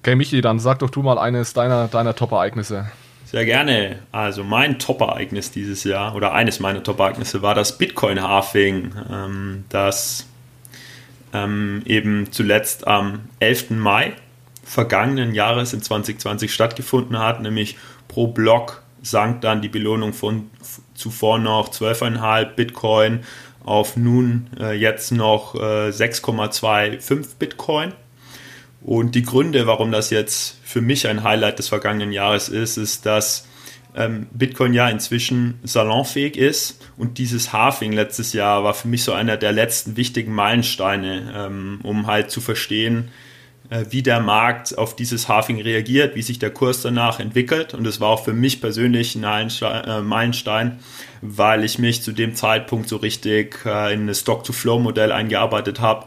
[0.00, 2.86] Okay, Michi, dann sag doch du mal eines deiner, deiner Top-Ereignisse.
[3.24, 3.98] Sehr gerne.
[4.12, 10.26] Also mein Top-Ereignis dieses Jahr oder eines meiner Top-Ereignisse war das Bitcoin-Halving, ähm, das
[11.32, 13.70] ähm, eben zuletzt am 11.
[13.70, 14.12] Mai
[14.62, 20.50] vergangenen Jahres in 2020 stattgefunden hat, nämlich pro Block sank dann die Belohnung von
[20.96, 23.20] zuvor noch 12,5 Bitcoin
[23.64, 27.92] auf nun äh, jetzt noch äh, 6,25 Bitcoin.
[28.80, 33.04] Und die Gründe, warum das jetzt für mich ein Highlight des vergangenen Jahres ist, ist,
[33.04, 33.46] dass
[33.96, 39.12] ähm, Bitcoin ja inzwischen salonfähig ist und dieses Halving letztes Jahr war für mich so
[39.12, 43.08] einer der letzten wichtigen Meilensteine, ähm, um halt zu verstehen,
[43.90, 47.74] wie der Markt auf dieses Halving reagiert, wie sich der Kurs danach entwickelt.
[47.74, 50.78] Und es war auch für mich persönlich ein äh, Meilenstein,
[51.22, 56.06] weil ich mich zu dem Zeitpunkt so richtig äh, in ein Stock-to-Flow-Modell eingearbeitet habe.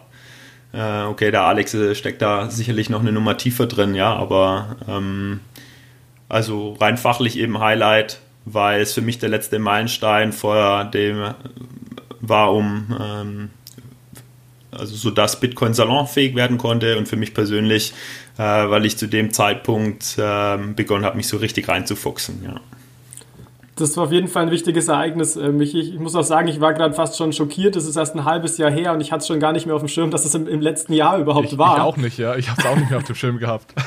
[0.71, 5.39] Okay, der Alex steckt da sicherlich noch eine Nummer tiefer drin, ja, aber ähm,
[6.29, 11.33] also rein fachlich eben Highlight, weil es für mich der letzte Meilenstein vor dem
[12.21, 13.49] war, um ähm,
[14.79, 17.93] also so dass Bitcoin salonfähig werden konnte und für mich persönlich,
[18.37, 22.43] äh, weil ich zu dem Zeitpunkt äh, begonnen habe, mich so richtig reinzufuchsen.
[22.43, 22.61] Ja.
[23.79, 25.35] Das war auf jeden Fall ein wichtiges Ereignis.
[25.35, 27.75] Ähm, ich, ich muss auch sagen, ich war gerade fast schon schockiert.
[27.75, 29.75] Es ist erst ein halbes Jahr her und ich hatte es schon gar nicht mehr
[29.75, 31.77] auf dem Schirm, dass es im, im letzten Jahr überhaupt ich, war.
[31.77, 32.35] Ich auch nicht, ja.
[32.35, 33.73] Ich habe es auch nicht mehr auf dem Schirm gehabt.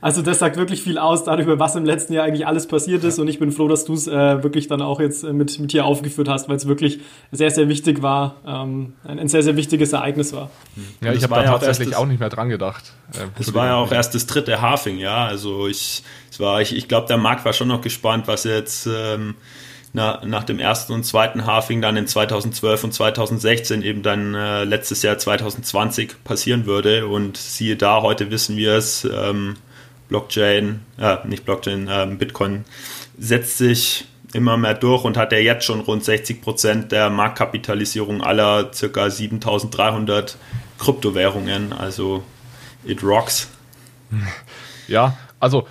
[0.00, 3.18] Also das sagt wirklich viel aus darüber, was im letzten Jahr eigentlich alles passiert ist.
[3.18, 5.72] Und ich bin froh, dass du es äh, wirklich dann auch jetzt äh, mit, mit
[5.72, 7.00] hier aufgeführt hast, weil es wirklich
[7.32, 8.36] sehr, sehr wichtig war.
[8.46, 10.50] Ähm, ein, ein, sehr, sehr wichtiges Ereignis war.
[11.00, 12.92] Ja, ich habe da tatsächlich auch nicht mehr dran gedacht.
[13.14, 15.24] Äh, das war ja auch erst das dritte Hafing, ja.
[15.24, 16.02] Also ich,
[16.34, 18.86] es war, ich, ich glaube, der Markt war schon noch gespannt, was jetzt...
[18.86, 19.36] Ähm,
[19.96, 24.64] na, nach dem ersten und zweiten Halving dann in 2012 und 2016 eben dann äh,
[24.64, 27.06] letztes Jahr 2020 passieren würde.
[27.06, 29.54] Und siehe da, heute wissen wir es, ähm,
[30.08, 32.64] Blockchain, äh, nicht Blockchain, äh, Bitcoin
[33.16, 38.20] setzt sich immer mehr durch und hat ja jetzt schon rund 60 Prozent der Marktkapitalisierung
[38.20, 39.08] aller ca.
[39.08, 40.36] 7300
[40.80, 41.72] Kryptowährungen.
[41.72, 42.24] Also
[42.84, 43.48] it rocks.
[44.88, 45.68] Ja, also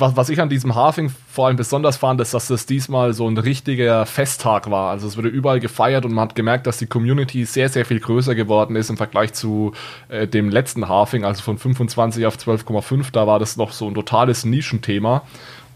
[0.00, 3.28] was, was ich an diesem Halving vor allem besonders fand, ist, dass das diesmal so
[3.28, 4.90] ein richtiger Festtag war.
[4.90, 8.00] Also es wurde überall gefeiert und man hat gemerkt, dass die Community sehr, sehr viel
[8.00, 9.72] größer geworden ist im Vergleich zu
[10.08, 13.12] äh, dem letzten Halving, also von 25 auf 12,5.
[13.12, 15.22] Da war das noch so ein totales Nischenthema.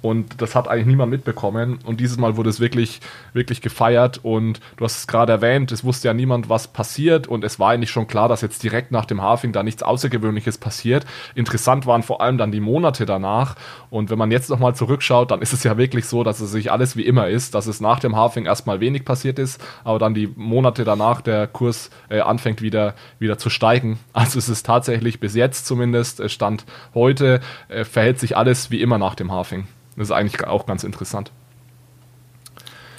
[0.03, 1.79] Und das hat eigentlich niemand mitbekommen.
[1.85, 3.01] Und dieses Mal wurde es wirklich,
[3.33, 4.21] wirklich gefeiert.
[4.23, 7.27] Und du hast es gerade erwähnt, es wusste ja niemand, was passiert.
[7.29, 10.59] Und es war eigentlich schon klar, dass jetzt direkt nach dem Halving da nichts Außergewöhnliches
[10.59, 11.07] passiert.
[11.35, 13.57] Interessant waren vor allem dann die Monate danach.
[13.91, 16.73] Und wenn man jetzt nochmal zurückschaut, dann ist es ja wirklich so, dass es sich
[16.73, 20.15] alles wie immer ist, dass es nach dem Halving erstmal wenig passiert ist, aber dann
[20.15, 23.99] die Monate danach der Kurs äh, anfängt wieder, wieder zu steigen.
[24.13, 28.81] Also es ist tatsächlich bis jetzt zumindest, äh, Stand heute, äh, verhält sich alles wie
[28.81, 29.67] immer nach dem Halving.
[29.97, 31.31] Das ist eigentlich auch ganz interessant.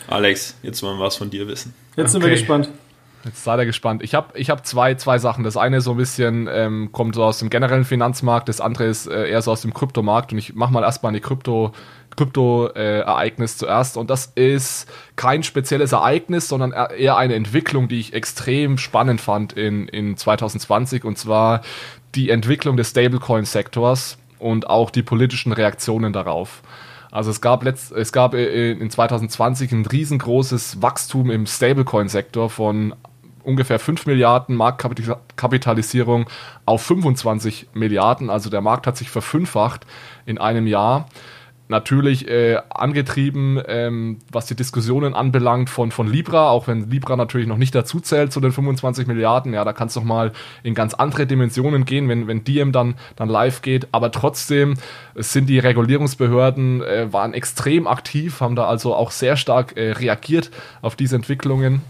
[0.07, 1.73] Alex, jetzt wollen wir was von dir wissen.
[1.95, 2.69] Jetzt sind wir gespannt.
[3.25, 4.03] Jetzt seid ihr gespannt.
[4.03, 5.45] Ich habe ich hab zwei, zwei Sachen.
[5.45, 9.07] Das eine so ein bisschen ähm, kommt so aus dem generellen Finanzmarkt, das andere ist
[9.07, 10.33] äh, eher so aus dem Kryptomarkt.
[10.33, 11.71] Und ich mache mal erstmal eine Krypto,
[12.17, 13.95] Krypto-Ereignis äh, zuerst.
[13.95, 19.53] Und das ist kein spezielles Ereignis, sondern eher eine Entwicklung, die ich extrem spannend fand
[19.53, 21.05] in, in 2020.
[21.05, 21.61] Und zwar
[22.15, 26.61] die Entwicklung des Stablecoin-Sektors und auch die politischen Reaktionen darauf.
[27.11, 32.95] Also es gab, letzt, es gab äh, in 2020 ein riesengroßes Wachstum im Stablecoin-Sektor von
[33.43, 36.25] ungefähr 5 Milliarden Marktkapitalisierung
[36.65, 38.29] auf 25 Milliarden.
[38.29, 39.85] Also der Markt hat sich verfünffacht
[40.25, 41.07] in einem Jahr
[41.69, 47.47] natürlich äh, angetrieben, ähm, was die Diskussionen anbelangt von, von Libra, auch wenn Libra natürlich
[47.47, 49.53] noch nicht dazu zählt zu den 25 Milliarden.
[49.53, 52.95] Ja, da kann es doch mal in ganz andere Dimensionen gehen, wenn, wenn Diem dann,
[53.15, 53.87] dann live geht.
[53.91, 54.75] Aber trotzdem
[55.15, 60.51] sind die Regulierungsbehörden äh, waren extrem aktiv, haben da also auch sehr stark äh, reagiert
[60.81, 61.81] auf diese Entwicklungen.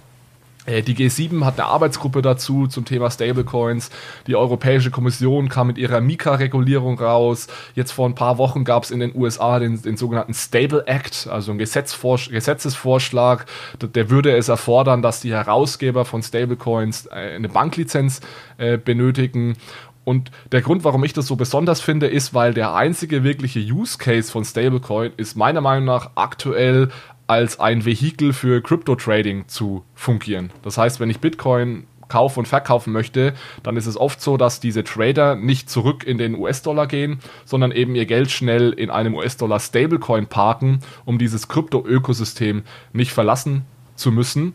[0.66, 3.90] Äh, die G7 hat eine Arbeitsgruppe dazu zum Thema Stablecoins.
[4.28, 7.48] Die Europäische Kommission kam mit ihrer Mika-Regulierung raus.
[7.76, 11.28] Jetzt vor ein paar Wochen gab es in den USA den, den sogenannten Stable Act,
[11.30, 13.46] also ein Gesetzesvorschlag.
[13.82, 18.22] Der würde es erfordern, dass die Herausgeber von Stablecoins äh, eine Banklizenz
[18.58, 19.58] äh, benötigen.
[20.06, 23.98] Und der Grund, warum ich das so besonders finde, ist, weil der einzige wirkliche Use
[23.98, 26.90] Case von Stablecoin ist meiner Meinung nach aktuell
[27.28, 30.52] als ein Vehikel für Crypto-Trading zu fungieren.
[30.62, 33.34] Das heißt, wenn ich Bitcoin kaufen und verkaufen möchte,
[33.64, 37.72] dann ist es oft so, dass diese Trader nicht zurück in den US-Dollar gehen, sondern
[37.72, 44.12] eben ihr Geld schnell in einem US-Dollar Stablecoin parken, um dieses Krypto-Ökosystem nicht verlassen zu
[44.12, 44.54] müssen.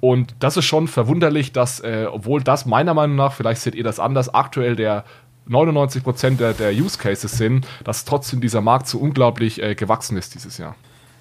[0.00, 3.84] Und das ist schon verwunderlich, dass, äh, obwohl das meiner Meinung nach, vielleicht seht ihr
[3.84, 5.04] das anders, aktuell der
[5.48, 10.34] 99% der, der Use Cases sind, dass trotzdem dieser Markt so unglaublich äh, gewachsen ist
[10.34, 10.74] dieses Jahr.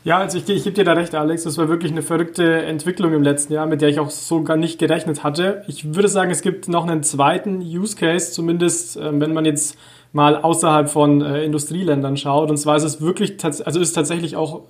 [0.03, 1.43] Ja, also ich, ich gebe dir da recht, Alex.
[1.43, 4.57] Das war wirklich eine verrückte Entwicklung im letzten Jahr, mit der ich auch so gar
[4.57, 5.63] nicht gerechnet hatte.
[5.67, 9.77] Ich würde sagen, es gibt noch einen zweiten Use Case, zumindest äh, wenn man jetzt
[10.11, 12.49] mal außerhalb von äh, Industrieländern schaut.
[12.49, 14.63] Und zwar ist es wirklich, also ist tatsächlich auch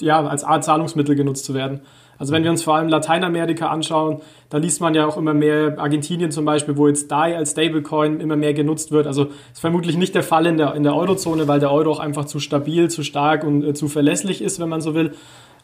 [0.00, 1.80] ja, als Art Zahlungsmittel genutzt zu werden.
[2.18, 5.78] Also wenn wir uns vor allem Lateinamerika anschauen, da liest man ja auch immer mehr
[5.78, 9.06] Argentinien zum Beispiel, wo jetzt DAI als Stablecoin immer mehr genutzt wird.
[9.06, 12.00] Also ist vermutlich nicht der Fall in der, in der Eurozone, weil der Euro auch
[12.00, 15.12] einfach zu stabil, zu stark und äh, zu verlässlich ist, wenn man so will.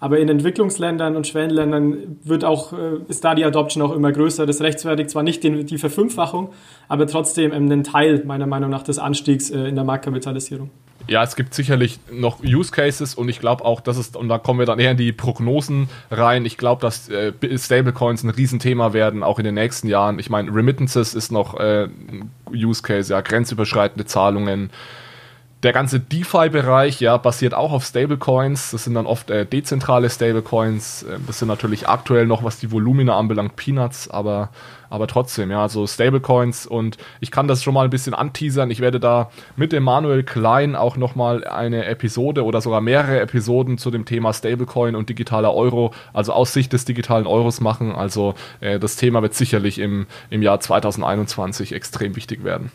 [0.03, 4.47] Aber in Entwicklungsländern und Schwellenländern wird auch, äh, ist da die Adoption auch immer größer.
[4.47, 6.51] Das rechtfertigt zwar nicht die Verfünffachung,
[6.89, 10.71] aber trotzdem einen Teil meiner Meinung nach des Anstiegs äh, in der Marktkapitalisierung.
[11.09, 14.39] Ja, es gibt sicherlich noch Use Cases und ich glaube auch, dass es, und da
[14.39, 18.93] kommen wir dann eher in die Prognosen rein, ich glaube, dass äh, Stablecoins ein Riesenthema
[18.93, 20.19] werden, auch in den nächsten Jahren.
[20.19, 24.71] Ich meine, Remittances ist noch äh, ein Use Case, ja, grenzüberschreitende Zahlungen.
[25.63, 28.73] Der ganze DeFi-Bereich, ja, basiert auch auf Stablecoins.
[28.73, 31.05] Das sind dann oft äh, dezentrale Stablecoins.
[31.09, 34.51] Ähm, das sind natürlich aktuell noch, was die Volumina anbelangt, Peanuts, aber
[34.93, 38.71] aber trotzdem, ja, so Stablecoins und ich kann das schon mal ein bisschen anteasern.
[38.71, 43.91] Ich werde da mit Emanuel Klein auch nochmal eine Episode oder sogar mehrere Episoden zu
[43.91, 47.93] dem Thema Stablecoin und digitaler Euro, also aus Sicht des digitalen Euros machen.
[47.93, 52.71] Also äh, das Thema wird sicherlich im, im Jahr 2021 extrem wichtig werden.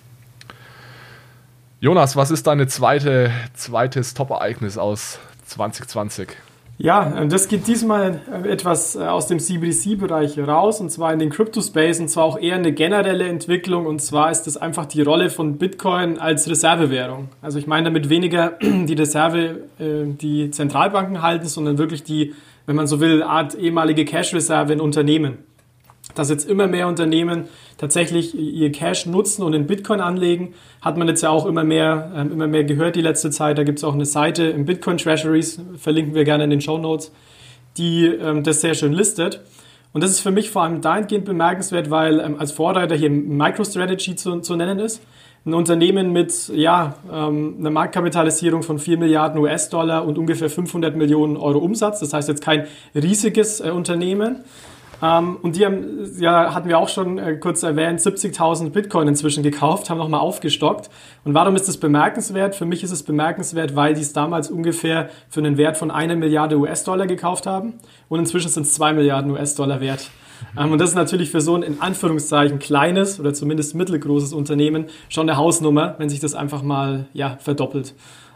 [1.80, 6.30] Jonas, was ist deine zweite, zweites Top-Ereignis aus 2020?
[6.80, 11.32] Ja, das geht diesmal äh, etwas äh, aus dem CBDC-Bereich raus und zwar in den
[11.32, 15.32] Crypto-Space und zwar auch eher eine generelle Entwicklung und zwar ist das einfach die Rolle
[15.32, 17.30] von Bitcoin als Reservewährung.
[17.42, 22.36] Also ich meine damit weniger die Reserve, äh, die Zentralbanken halten, sondern wirklich die,
[22.68, 25.47] wenn man so will, Art ehemalige Cash-Reserve in Unternehmen
[26.20, 27.46] dass jetzt immer mehr Unternehmen
[27.78, 32.12] tatsächlich ihr Cash nutzen und in Bitcoin anlegen, hat man jetzt ja auch immer mehr,
[32.16, 33.58] ähm, immer mehr gehört die letzte Zeit.
[33.58, 36.78] Da gibt es auch eine Seite im Bitcoin Treasuries, verlinken wir gerne in den Show
[36.78, 37.12] Notes,
[37.78, 39.42] die ähm, das sehr schön listet.
[39.94, 44.16] Und das ist für mich vor allem dahingehend bemerkenswert, weil ähm, als Vorreiter hier MicroStrategy
[44.16, 45.02] zu, zu nennen ist.
[45.46, 51.38] Ein Unternehmen mit ja, ähm, einer Marktkapitalisierung von 4 Milliarden US-Dollar und ungefähr 500 Millionen
[51.38, 52.02] Euro Umsatz.
[52.02, 54.44] Das heißt jetzt kein riesiges äh, Unternehmen.
[55.02, 59.44] Ähm, und die haben, ja, hatten wir auch schon äh, kurz erwähnt, 70.000 Bitcoin inzwischen
[59.44, 60.90] gekauft, haben nochmal aufgestockt.
[61.24, 62.56] Und warum ist das bemerkenswert?
[62.56, 66.16] Für mich ist es bemerkenswert, weil die es damals ungefähr für einen Wert von einer
[66.16, 67.76] Milliarde US-Dollar gekauft haben.
[68.10, 70.10] Und inzwischen sind es zwei Milliarden US-Dollar wert.
[70.58, 74.86] Ähm, und das ist natürlich für so ein in Anführungszeichen kleines oder zumindest mittelgroßes Unternehmen
[75.10, 77.94] schon eine Hausnummer, wenn sich das einfach mal ja, verdoppelt.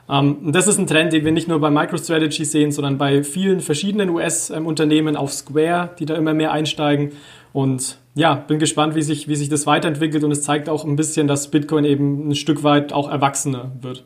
[0.10, 3.60] Ähm, das ist ein Trend, den wir nicht nur bei MicroStrategy sehen, sondern bei vielen
[3.60, 7.12] verschiedenen US-Unternehmen auf Square, die da immer mehr einsteigen.
[7.54, 10.24] Und ja, bin gespannt, wie sich, wie sich das weiterentwickelt.
[10.24, 14.06] Und es zeigt auch ein bisschen, dass Bitcoin eben ein Stück weit auch erwachsener wird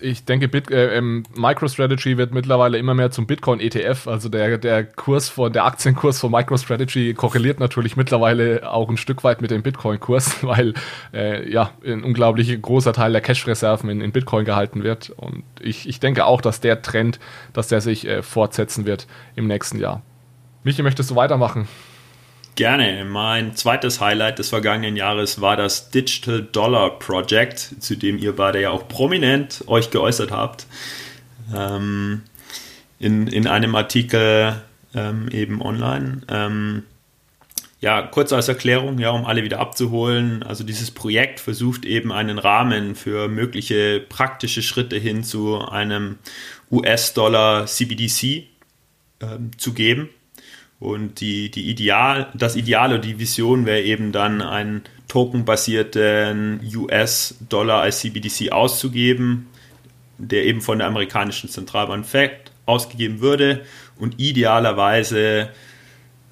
[0.00, 4.06] ich denke, Bit, äh, ähm, MicroStrategy wird mittlerweile immer mehr zum Bitcoin-ETF.
[4.06, 9.24] Also der, der Kurs von, der Aktienkurs von MicroStrategy korreliert natürlich mittlerweile auch ein Stück
[9.24, 10.74] weit mit dem Bitcoin-Kurs, weil
[11.12, 15.10] äh, ja ein unglaublich großer Teil der Cash-Reserven in, in, Bitcoin gehalten wird.
[15.10, 17.18] Und ich, ich denke auch, dass der Trend,
[17.52, 19.06] dass der sich äh, fortsetzen wird
[19.36, 20.02] im nächsten Jahr.
[20.64, 21.68] Michi, möchtest du weitermachen?
[22.58, 23.04] Gerne.
[23.04, 28.60] Mein zweites Highlight des vergangenen Jahres war das Digital Dollar Project, zu dem ihr beide
[28.60, 30.66] ja auch prominent euch geäußert habt.
[31.54, 32.22] Ähm,
[32.98, 34.60] in, in einem Artikel
[34.92, 36.22] ähm, eben online.
[36.26, 36.82] Ähm,
[37.80, 40.42] ja, kurz als Erklärung, ja, um alle wieder abzuholen.
[40.42, 46.18] Also dieses Projekt versucht eben einen Rahmen für mögliche praktische Schritte hin zu einem
[46.72, 48.48] US-Dollar CBDC
[49.20, 50.08] ähm, zu geben.
[50.80, 57.80] Und die, die Ideal, das Ideal oder die Vision wäre eben dann einen tokenbasierten US-Dollar
[57.80, 59.46] als CBDC auszugeben,
[60.18, 63.62] der eben von der amerikanischen Zentralbank FED ausgegeben würde
[63.98, 65.48] und idealerweise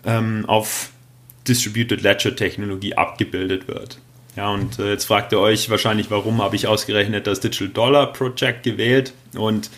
[0.04, 0.90] ähm, auf
[1.48, 3.98] Distributed Ledger Technologie abgebildet wird.
[4.36, 8.12] Ja, und äh, jetzt fragt ihr euch wahrscheinlich, warum habe ich ausgerechnet das Digital Dollar
[8.12, 9.14] Project gewählt?
[9.34, 9.70] Und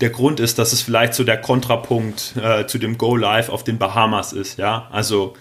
[0.00, 3.64] der Grund ist, dass es vielleicht so der Kontrapunkt äh, zu dem Go Live auf
[3.64, 4.58] den Bahamas ist.
[4.58, 5.34] Ja, also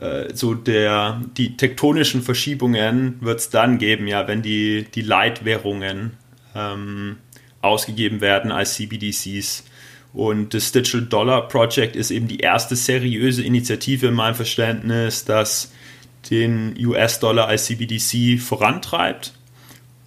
[0.00, 6.12] äh, so der die tektonischen Verschiebungen wird es dann geben, ja, wenn die die Leitwährungen
[6.54, 7.16] ähm,
[7.60, 9.64] ausgegeben werden als CBDCs.
[10.12, 15.72] Und das Digital Dollar Project ist eben die erste seriöse Initiative in meinem Verständnis, das
[16.30, 19.32] den US-Dollar als CBDC vorantreibt.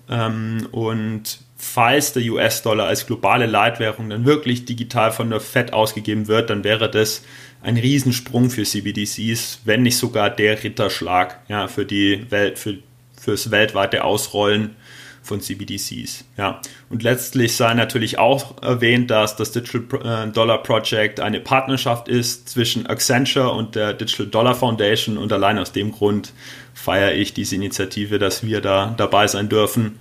[0.10, 6.28] Ähm, und falls der US-Dollar als globale Leitwährung dann wirklich digital von der Fed ausgegeben
[6.28, 7.24] wird, dann wäre das
[7.62, 12.78] ein Riesensprung für CBDCs, wenn nicht sogar der Ritterschlag ja, für die Welt, für,
[13.20, 14.76] fürs weltweite Ausrollen
[15.24, 16.26] von CBDCs.
[16.38, 16.62] Ja.
[16.90, 22.48] Und letztlich sei natürlich auch erwähnt, dass das Digital äh, Dollar Project eine Partnerschaft ist
[22.48, 26.32] zwischen Accenture und der Digital Dollar Foundation und allein aus dem Grund
[26.76, 30.00] feiere ich diese Initiative, dass wir da dabei sein dürfen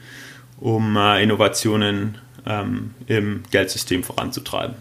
[0.65, 4.75] um äh, Innovationen ähm, im Geldsystem voranzutreiben.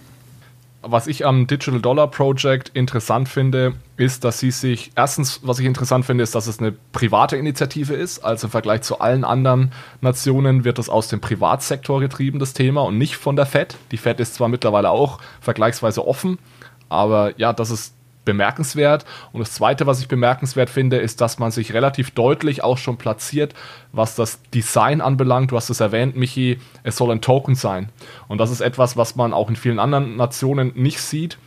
[0.81, 5.65] Was ich am Digital Dollar Project interessant finde, ist, dass sie sich, erstens, was ich
[5.65, 8.19] interessant finde, ist, dass es eine private Initiative ist.
[8.19, 12.83] Also im Vergleich zu allen anderen Nationen wird das aus dem Privatsektor getrieben, das Thema,
[12.83, 13.75] und nicht von der FED.
[13.91, 16.39] Die FED ist zwar mittlerweile auch vergleichsweise offen,
[16.87, 17.93] Aber ja, das ist
[18.25, 19.05] bemerkenswert.
[19.31, 22.97] Und das Zweite, was ich bemerkenswert finde, ist, dass man sich relativ deutlich auch schon
[22.97, 23.53] platziert,
[23.91, 25.51] was das Design anbelangt.
[25.51, 27.89] Du hast es erwähnt, Michi, es soll ein Token sein.
[28.27, 31.38] Und das ist etwas, was man auch in vielen anderen Nationen nicht sieht.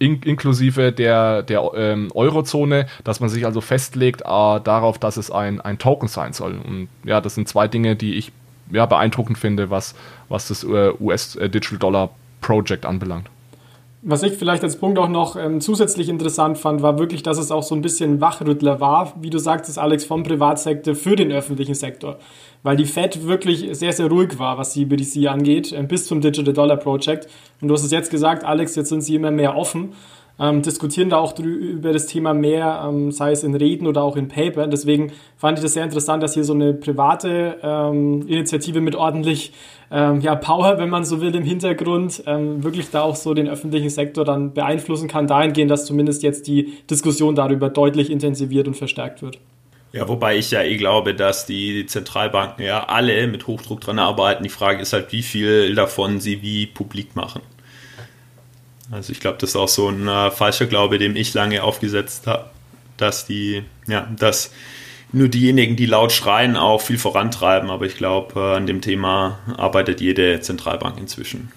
[0.00, 5.30] In, inklusive der, der ähm, Eurozone, dass man sich also festlegt äh, darauf, dass es
[5.30, 6.58] ein, ein Token sein soll.
[6.58, 8.32] Und ja, das sind zwei Dinge, die ich
[8.70, 9.94] ja, beeindruckend finde, was,
[10.28, 12.10] was das äh, US äh, Digital Dollar
[12.40, 13.30] Project anbelangt.
[14.06, 17.50] Was ich vielleicht als Punkt auch noch ähm, zusätzlich interessant fand, war wirklich, dass es
[17.50, 21.74] auch so ein bisschen Wachrüttler war, wie du sagtest, Alex, vom Privatsektor für den öffentlichen
[21.74, 22.18] Sektor.
[22.62, 26.20] Weil die Fed wirklich sehr, sehr ruhig war, was die BDC angeht, äh, bis zum
[26.20, 27.28] Digital Dollar Project.
[27.62, 29.94] Und du hast es jetzt gesagt, Alex, jetzt sind sie immer mehr offen
[30.38, 34.16] ähm, diskutieren da auch über das Thema mehr, ähm, sei es in Reden oder auch
[34.16, 34.66] in Paper.
[34.66, 39.52] Deswegen fand ich das sehr interessant, dass hier so eine private ähm, Initiative mit ordentlich
[39.90, 43.48] ähm, ja, Power, wenn man so will, im Hintergrund ähm, wirklich da auch so den
[43.48, 48.74] öffentlichen Sektor dann beeinflussen kann, dahingehend, dass zumindest jetzt die Diskussion darüber deutlich intensiviert und
[48.74, 49.38] verstärkt wird.
[49.92, 54.42] Ja, wobei ich ja eh glaube, dass die Zentralbanken ja alle mit Hochdruck dran arbeiten.
[54.42, 57.42] Die Frage ist halt, wie viel davon sie wie publik machen.
[58.94, 62.28] Also ich glaube, das ist auch so ein äh, falscher Glaube, dem ich lange aufgesetzt
[62.28, 62.48] habe,
[62.96, 64.52] dass die, ja, dass
[65.12, 67.70] nur diejenigen, die laut schreien, auch viel vorantreiben.
[67.70, 71.50] Aber ich glaube, äh, an dem Thema arbeitet jede Zentralbank inzwischen.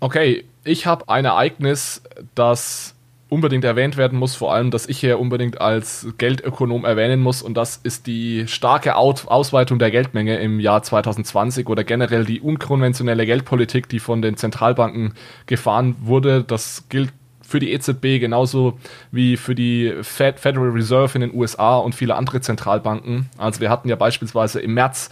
[0.00, 2.02] Okay, ich habe ein Ereignis,
[2.34, 2.91] das
[3.32, 7.54] unbedingt erwähnt werden muss, vor allem, dass ich hier unbedingt als Geldökonom erwähnen muss, und
[7.54, 13.88] das ist die starke Ausweitung der Geldmenge im Jahr 2020 oder generell die unkonventionelle Geldpolitik,
[13.88, 15.14] die von den Zentralbanken
[15.46, 16.44] gefahren wurde.
[16.44, 18.78] Das gilt für die EZB genauso
[19.10, 23.30] wie für die Federal Reserve in den USA und viele andere Zentralbanken.
[23.38, 25.08] Also wir hatten ja beispielsweise im März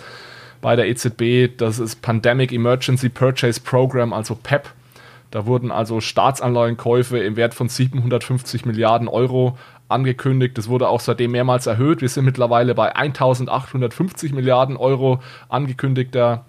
[0.61, 4.69] bei der EZB das ist Pandemic Emergency Purchase Program, also PEP,
[5.31, 9.57] da wurden also Staatsanleihenkäufe im Wert von 750 Milliarden Euro
[9.89, 10.59] angekündigt.
[10.59, 12.01] Das wurde auch seitdem mehrmals erhöht.
[12.01, 16.47] Wir sind mittlerweile bei 1850 Milliarden Euro angekündigter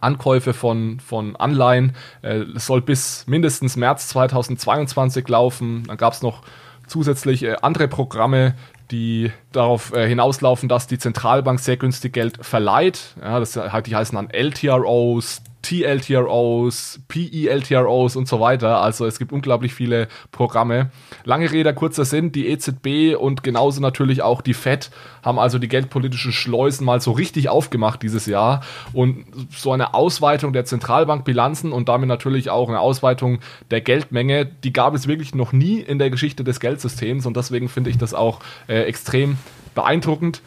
[0.00, 1.94] Ankäufe von, von Anleihen.
[2.22, 5.84] Äh, es soll bis mindestens März 2022 laufen.
[5.86, 6.42] Dann gab es noch
[6.86, 8.54] zusätzlich äh, andere Programme,
[8.90, 13.14] die darauf äh, hinauslaufen, dass die Zentralbank sehr günstig Geld verleiht.
[13.20, 18.80] Ja, das, die heißen dann LTROs, TLTROs, PELTROs und so weiter.
[18.82, 20.90] Also es gibt unglaublich viele Programme.
[21.24, 24.90] Lange Rede, kurzer Sinn, die EZB und genauso natürlich auch die FED
[25.22, 28.62] haben also die geldpolitischen Schleusen mal so richtig aufgemacht dieses Jahr.
[28.92, 33.38] Und so eine Ausweitung der Zentralbankbilanzen und damit natürlich auch eine Ausweitung
[33.70, 37.24] der Geldmenge, die gab es wirklich noch nie in der Geschichte des Geldsystems.
[37.26, 39.38] Und deswegen finde ich das auch äh, extrem
[39.74, 40.42] beeindruckend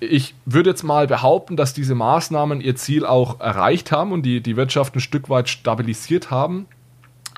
[0.00, 4.40] ich würde jetzt mal behaupten, dass diese Maßnahmen ihr Ziel auch erreicht haben und die,
[4.40, 6.66] die Wirtschaft ein Stück weit stabilisiert haben.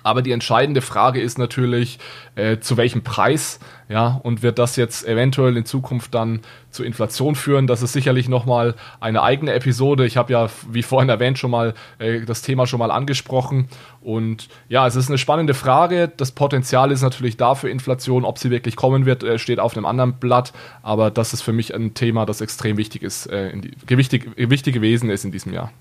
[0.03, 1.99] Aber die entscheidende Frage ist natürlich,
[2.35, 7.35] äh, zu welchem Preis, ja, und wird das jetzt eventuell in Zukunft dann zu Inflation
[7.35, 7.67] führen?
[7.67, 10.07] Das ist sicherlich nochmal eine eigene Episode.
[10.07, 13.69] Ich habe ja, wie vorhin erwähnt, schon mal äh, das Thema schon mal angesprochen.
[14.01, 16.11] Und ja, es ist eine spannende Frage.
[16.17, 18.25] Das Potenzial ist natürlich da für Inflation.
[18.25, 20.53] Ob sie wirklich kommen wird, äh, steht auf einem anderen Blatt.
[20.83, 24.75] Aber das ist für mich ein Thema, das extrem wichtig ist, äh, die, wichtig, wichtig
[24.75, 25.73] gewesen ist in diesem Jahr.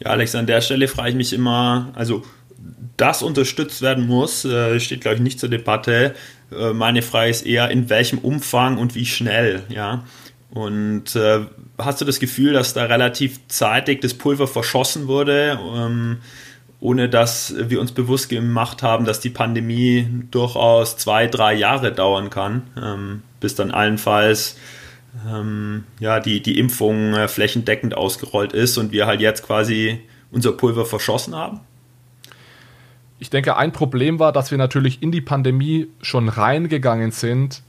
[0.00, 2.24] Ja, Alex, an der Stelle frage ich mich immer, also
[2.96, 6.14] das unterstützt werden muss, äh, steht, glaube ich, nicht zur Debatte.
[6.52, 10.04] Äh, meine Frage ist eher, in welchem Umfang und wie schnell, ja.
[10.50, 11.40] Und äh,
[11.78, 16.18] hast du das Gefühl, dass da relativ zeitig das Pulver verschossen wurde, ähm,
[16.78, 22.30] ohne dass wir uns bewusst gemacht haben, dass die Pandemie durchaus zwei, drei Jahre dauern
[22.30, 24.56] kann, ähm, bis dann allenfalls
[25.28, 30.52] ähm, ja, die, die Impfung äh, flächendeckend ausgerollt ist und wir halt jetzt quasi unser
[30.52, 31.60] Pulver verschossen haben?
[33.18, 37.62] Ich denke, ein Problem war, dass wir natürlich in die Pandemie schon reingegangen sind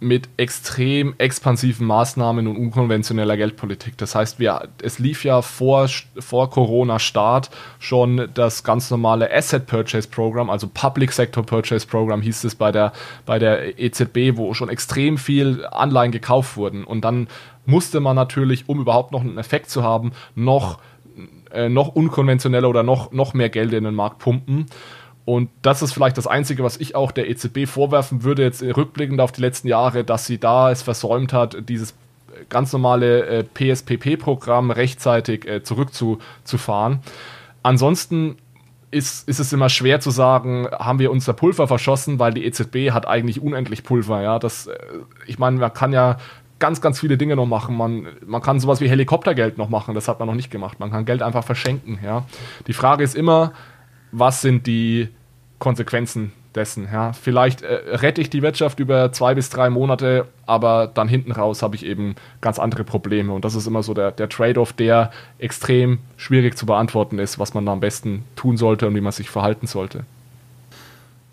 [0.00, 3.96] mit extrem expansiven Maßnahmen und unkonventioneller Geldpolitik.
[3.98, 10.08] Das heißt, wir, es lief ja vor, vor Corona-Start schon das ganz normale Asset Purchase
[10.08, 12.92] Program, also Public Sector Purchase Program hieß es bei der,
[13.26, 16.84] bei der EZB, wo schon extrem viel Anleihen gekauft wurden.
[16.84, 17.26] Und dann
[17.66, 20.78] musste man natürlich, um überhaupt noch einen Effekt zu haben, noch
[21.52, 24.66] äh, noch unkonventioneller oder noch, noch mehr Geld in den Markt pumpen.
[25.24, 29.20] Und das ist vielleicht das Einzige, was ich auch der EZB vorwerfen würde, jetzt rückblickend
[29.20, 31.94] auf die letzten Jahre, dass sie da es versäumt hat, dieses
[32.48, 37.00] ganz normale äh, PSPP-Programm rechtzeitig äh, zurückzufahren.
[37.62, 38.36] Ansonsten
[38.90, 42.92] ist, ist es immer schwer zu sagen, haben wir unser Pulver verschossen, weil die EZB
[42.92, 44.22] hat eigentlich unendlich Pulver.
[44.22, 44.78] Ja, das, äh,
[45.26, 46.16] ich meine, man kann ja
[46.58, 47.76] ganz, ganz viele Dinge noch machen.
[47.76, 50.80] Man, man kann sowas wie Helikoptergeld noch machen, das hat man noch nicht gemacht.
[50.80, 51.98] Man kann Geld einfach verschenken.
[52.04, 52.24] Ja.
[52.66, 53.52] Die Frage ist immer,
[54.12, 55.08] was sind die
[55.58, 56.88] Konsequenzen dessen.
[56.92, 57.12] Ja.
[57.12, 61.62] Vielleicht äh, rette ich die Wirtschaft über zwei bis drei Monate, aber dann hinten raus
[61.62, 63.32] habe ich eben ganz andere Probleme.
[63.32, 67.54] Und das ist immer so der, der Trade-off, der extrem schwierig zu beantworten ist, was
[67.54, 70.04] man da am besten tun sollte und wie man sich verhalten sollte.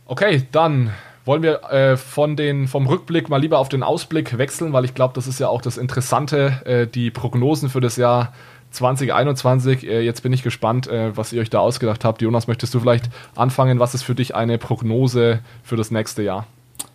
[0.05, 0.91] Okay, dann
[1.25, 4.93] wollen wir äh, von den, vom Rückblick mal lieber auf den Ausblick wechseln, weil ich
[4.93, 8.33] glaube, das ist ja auch das Interessante, äh, die Prognosen für das Jahr
[8.71, 9.87] 2021.
[9.87, 12.21] Äh, jetzt bin ich gespannt, äh, was ihr euch da ausgedacht habt.
[12.21, 13.79] Jonas, möchtest du vielleicht anfangen?
[13.79, 16.45] Was ist für dich eine Prognose für das nächste Jahr?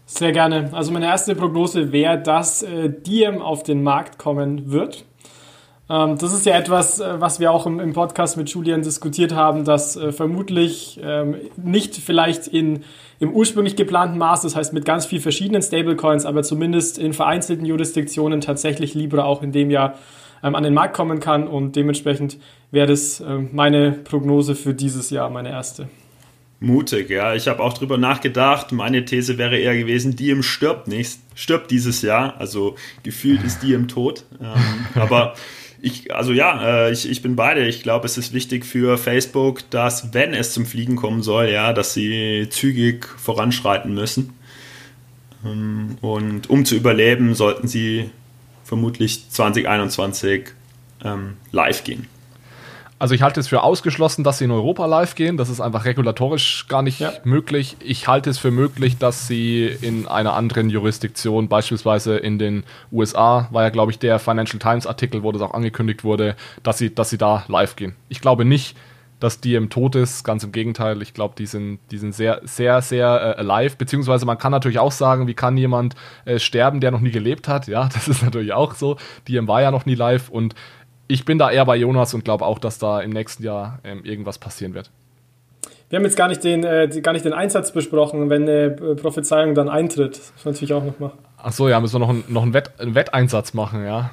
[0.06, 0.70] Sehr gerne.
[0.72, 5.04] Also meine erste Prognose wäre, dass äh, Diem auf den Markt kommen wird.
[5.90, 9.34] Ähm, das ist ja etwas, äh, was wir auch im, im, Podcast mit Julian diskutiert
[9.34, 12.84] haben, dass äh, vermutlich ähm, nicht vielleicht in,
[13.18, 17.66] im ursprünglich geplanten Maß, das heißt mit ganz vielen verschiedenen Stablecoins, aber zumindest in vereinzelten
[17.66, 19.94] Jurisdiktionen tatsächlich Libra auch in dem Jahr
[20.44, 22.38] ähm, an den Markt kommen kann und dementsprechend
[22.70, 23.20] wäre das
[23.50, 25.88] meine Prognose für dieses Jahr, meine erste.
[26.60, 27.34] Mutig, ja.
[27.34, 28.70] Ich habe auch drüber nachgedacht.
[28.70, 32.38] Meine These wäre eher gewesen, Diem stirbt nicht, stirbt dieses Jahr.
[32.38, 34.24] Also gefühlt ist Diem tot.
[34.40, 35.34] Ähm, aber
[35.82, 37.66] ich, also ja, äh, ich, ich bin beide.
[37.66, 41.72] Ich glaube, es ist wichtig für Facebook, dass, wenn es zum Fliegen kommen soll, ja,
[41.72, 44.34] dass sie zügig voranschreiten müssen.
[45.44, 48.10] Ähm, und um zu überleben, sollten sie
[48.64, 50.50] vermutlich 2021
[51.04, 52.06] ähm, live gehen.
[53.00, 55.38] Also ich halte es für ausgeschlossen, dass sie in Europa live gehen.
[55.38, 57.14] Das ist einfach regulatorisch gar nicht ja.
[57.24, 57.78] möglich.
[57.80, 63.48] Ich halte es für möglich, dass sie in einer anderen Jurisdiktion, beispielsweise in den USA,
[63.52, 66.94] war ja, glaube ich, der Financial Times Artikel, wo das auch angekündigt wurde, dass sie,
[66.94, 67.96] dass sie da live gehen.
[68.10, 68.76] Ich glaube nicht,
[69.20, 70.24] dass die im Tod ist.
[70.24, 73.76] Ganz im Gegenteil, ich glaube, die sind, die sind sehr, sehr, sehr äh, alive.
[73.76, 75.94] Beziehungsweise man kann natürlich auch sagen, wie kann jemand
[76.24, 77.68] äh, sterben, der noch nie gelebt hat?
[77.68, 78.96] Ja, das ist natürlich auch so.
[79.28, 80.54] Diem war ja noch nie live und
[81.10, 84.04] ich bin da eher bei Jonas und glaube auch, dass da im nächsten Jahr ähm,
[84.04, 84.90] irgendwas passieren wird.
[85.88, 88.94] Wir haben jetzt gar nicht den, äh, gar nicht den Einsatz besprochen, wenn eine äh,
[88.94, 90.12] Prophezeiung dann eintritt.
[90.12, 91.18] Das wollen wir natürlich auch noch machen.
[91.36, 94.12] Achso, ja, müssen wir noch, einen, noch einen, Wett, einen Wetteinsatz machen, ja.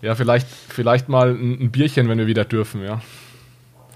[0.00, 3.00] Ja, vielleicht, vielleicht mal ein, ein Bierchen, wenn wir wieder dürfen, ja.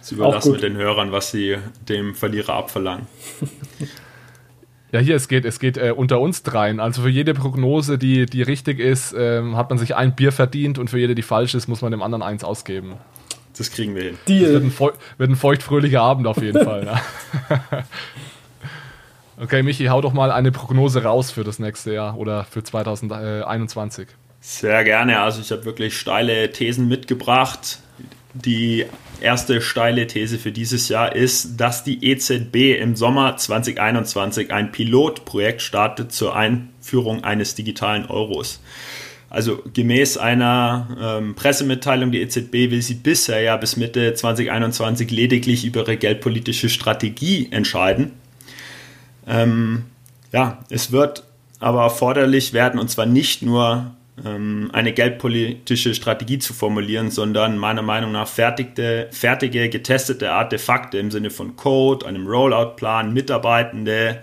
[0.00, 1.56] Sie überlassen wir den Hörern, was sie
[1.88, 3.06] dem Verlierer abverlangen.
[4.90, 6.80] Ja, hier, es geht, es geht äh, unter uns dreien.
[6.80, 10.78] Also für jede Prognose, die, die richtig ist, ähm, hat man sich ein Bier verdient
[10.78, 12.94] und für jede, die falsch ist, muss man dem anderen eins ausgeben.
[13.56, 14.18] Das kriegen wir hin.
[14.26, 14.40] Deal.
[14.40, 16.84] Das wird ein, wird ein feuchtfröhlicher Abend auf jeden Fall.
[16.84, 17.00] Ne?
[19.42, 24.08] okay, Michi, hau doch mal eine Prognose raus für das nächste Jahr oder für 2021.
[24.40, 25.20] Sehr gerne.
[25.20, 27.80] Also ich habe wirklich steile Thesen mitgebracht.
[28.44, 28.86] Die
[29.20, 35.62] erste steile These für dieses Jahr ist, dass die EZB im Sommer 2021 ein Pilotprojekt
[35.62, 38.60] startet zur Einführung eines digitalen Euros.
[39.30, 45.64] Also gemäß einer ähm, Pressemitteilung, die EZB will sie bisher ja bis Mitte 2021 lediglich
[45.64, 48.12] über ihre geldpolitische Strategie entscheiden.
[49.26, 49.84] Ähm,
[50.32, 51.24] ja, es wird
[51.60, 58.12] aber erforderlich werden, und zwar nicht nur eine geldpolitische Strategie zu formulieren, sondern meiner Meinung
[58.12, 64.20] nach fertigte, fertige, getestete Artefakte im Sinne von Code, einem Rollout-Plan, Mitarbeitende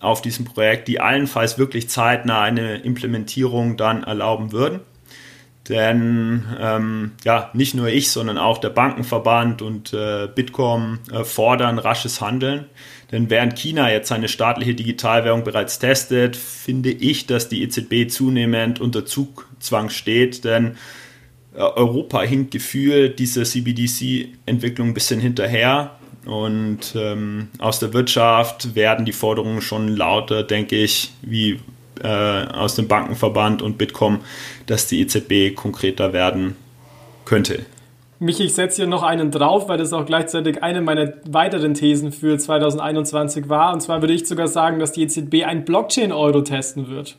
[0.00, 4.80] auf diesem Projekt, die allenfalls wirklich zeitnah eine Implementierung dann erlauben würden.
[5.68, 11.78] Denn ähm, ja, nicht nur ich, sondern auch der Bankenverband und äh, Bitkom äh, fordern
[11.78, 12.66] rasches Handeln.
[13.14, 18.80] Denn während China jetzt seine staatliche Digitalwährung bereits testet, finde ich, dass die EZB zunehmend
[18.80, 20.72] unter Zugzwang steht, denn
[21.54, 25.92] äh, Europa hinkt gefühlt dieser CBDC-Entwicklung ein bisschen hinterher.
[26.24, 31.60] Und ähm, aus der Wirtschaft werden die Forderungen schon lauter, denke ich, wie
[32.02, 34.22] äh, aus dem Bankenverband und Bitkom,
[34.66, 36.56] dass die EZB konkreter werden
[37.24, 37.64] könnte.
[38.24, 42.10] Michi, ich setze hier noch einen drauf, weil das auch gleichzeitig eine meiner weiteren Thesen
[42.10, 43.74] für 2021 war.
[43.74, 47.18] Und zwar würde ich sogar sagen, dass die EZB ein Blockchain-Euro testen wird.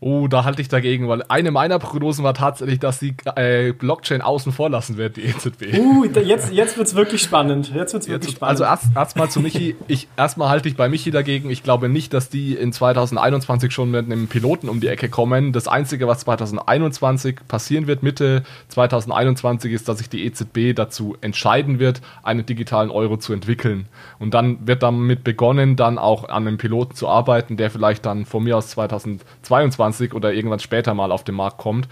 [0.00, 4.22] Oh, da halte ich dagegen, weil eine meiner Prognosen war tatsächlich, dass die äh, Blockchain
[4.22, 5.76] außen vor lassen wird, die EZB.
[5.76, 7.72] Uh, jetzt, jetzt wird es wirklich spannend.
[7.74, 8.60] Jetzt wird's wirklich jetzt, spannend.
[8.60, 9.74] Also erst, erst zu Michi.
[9.88, 11.50] Ich, erstmal halte ich bei Michi dagegen.
[11.50, 15.52] Ich glaube nicht, dass die in 2021 schon mit einem Piloten um die Ecke kommen.
[15.52, 21.80] Das Einzige, was 2021 passieren wird, Mitte 2021, ist, dass sich die EZB dazu entscheiden
[21.80, 23.86] wird, einen digitalen Euro zu entwickeln.
[24.20, 28.26] Und dann wird damit begonnen, dann auch an einem Piloten zu arbeiten, der vielleicht dann
[28.26, 31.88] von mir aus 2022 2020 oder irgendwann später mal auf den Markt kommt.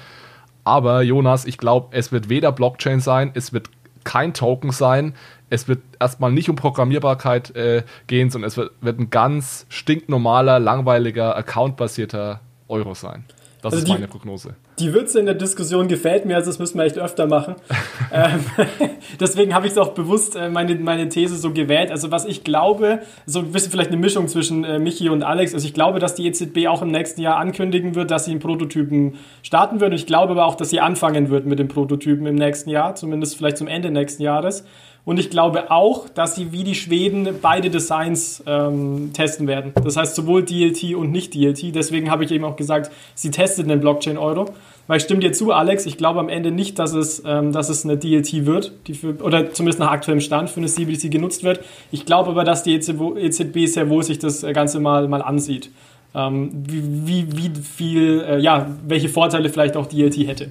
[0.64, 3.70] Aber Jonas, ich glaube, es wird weder Blockchain sein, es wird
[4.04, 5.14] kein Token sein,
[5.50, 10.58] es wird erstmal nicht um Programmierbarkeit äh, gehen, sondern es wird, wird ein ganz stinknormaler,
[10.58, 13.24] langweiliger, accountbasierter Euro sein.
[13.62, 14.54] Das also ist die, meine Prognose.
[14.78, 17.56] Die Würze in der Diskussion gefällt mir, also das müssen wir echt öfter machen.
[18.12, 18.44] ähm,
[19.20, 21.90] deswegen habe ich es auch bewusst äh, meine, meine These so gewählt.
[21.90, 25.54] Also was ich glaube, so ein bisschen vielleicht eine Mischung zwischen äh, Michi und Alex.
[25.54, 28.40] Also ich glaube, dass die EZB auch im nächsten Jahr ankündigen wird, dass sie einen
[28.40, 29.90] Prototypen starten wird.
[29.90, 32.94] Und ich glaube aber auch, dass sie anfangen wird mit dem Prototypen im nächsten Jahr,
[32.94, 34.64] zumindest vielleicht zum Ende nächsten Jahres.
[35.06, 39.72] Und ich glaube auch, dass sie wie die Schweden beide Designs ähm, testen werden.
[39.82, 41.76] Das heißt sowohl DLT und nicht DLT.
[41.76, 44.46] Deswegen habe ich eben auch gesagt, sie testet den Blockchain Euro.
[44.88, 47.68] Weil ich stimme dir zu, Alex, ich glaube am Ende nicht, dass es, ähm, dass
[47.68, 51.44] es eine DLT wird, die für, oder zumindest nach aktuellem Stand für eine CBDC genutzt
[51.44, 51.60] wird.
[51.92, 55.70] Ich glaube aber, dass die EZB e sehr wohl sich das Ganze mal, mal ansieht.
[56.16, 60.50] Ähm, wie, wie, wie viel, äh, ja, welche Vorteile vielleicht auch DLT hätte.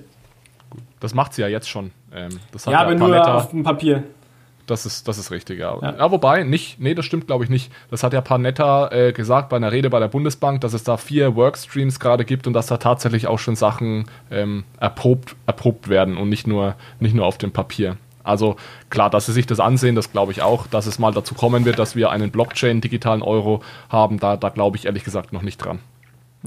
[1.02, 1.92] Das macht sie ja jetzt schon.
[2.14, 2.30] Ähm,
[2.68, 4.04] ja, aber nur auf dem Papier.
[4.66, 5.78] Das ist, das ist richtig, ja.
[5.82, 5.96] ja.
[5.98, 7.72] ja wobei, nicht, nee, das stimmt, glaube ich, nicht.
[7.92, 10.98] Das hat ja Panetta äh, gesagt bei einer Rede bei der Bundesbank, dass es da
[10.98, 16.18] vier Workstreams gerade gibt und dass da tatsächlich auch schon Sachen ähm, erprobt, erprobt werden
[16.18, 17.98] und nicht nur, nicht nur auf dem Papier.
[18.24, 18.56] Also
[18.90, 20.66] klar, dass sie sich das ansehen, das glaube ich auch.
[20.68, 24.78] Dass es mal dazu kommen wird, dass wir einen Blockchain-digitalen Euro haben, da, da glaube
[24.78, 25.80] ich ehrlich gesagt noch nicht dran.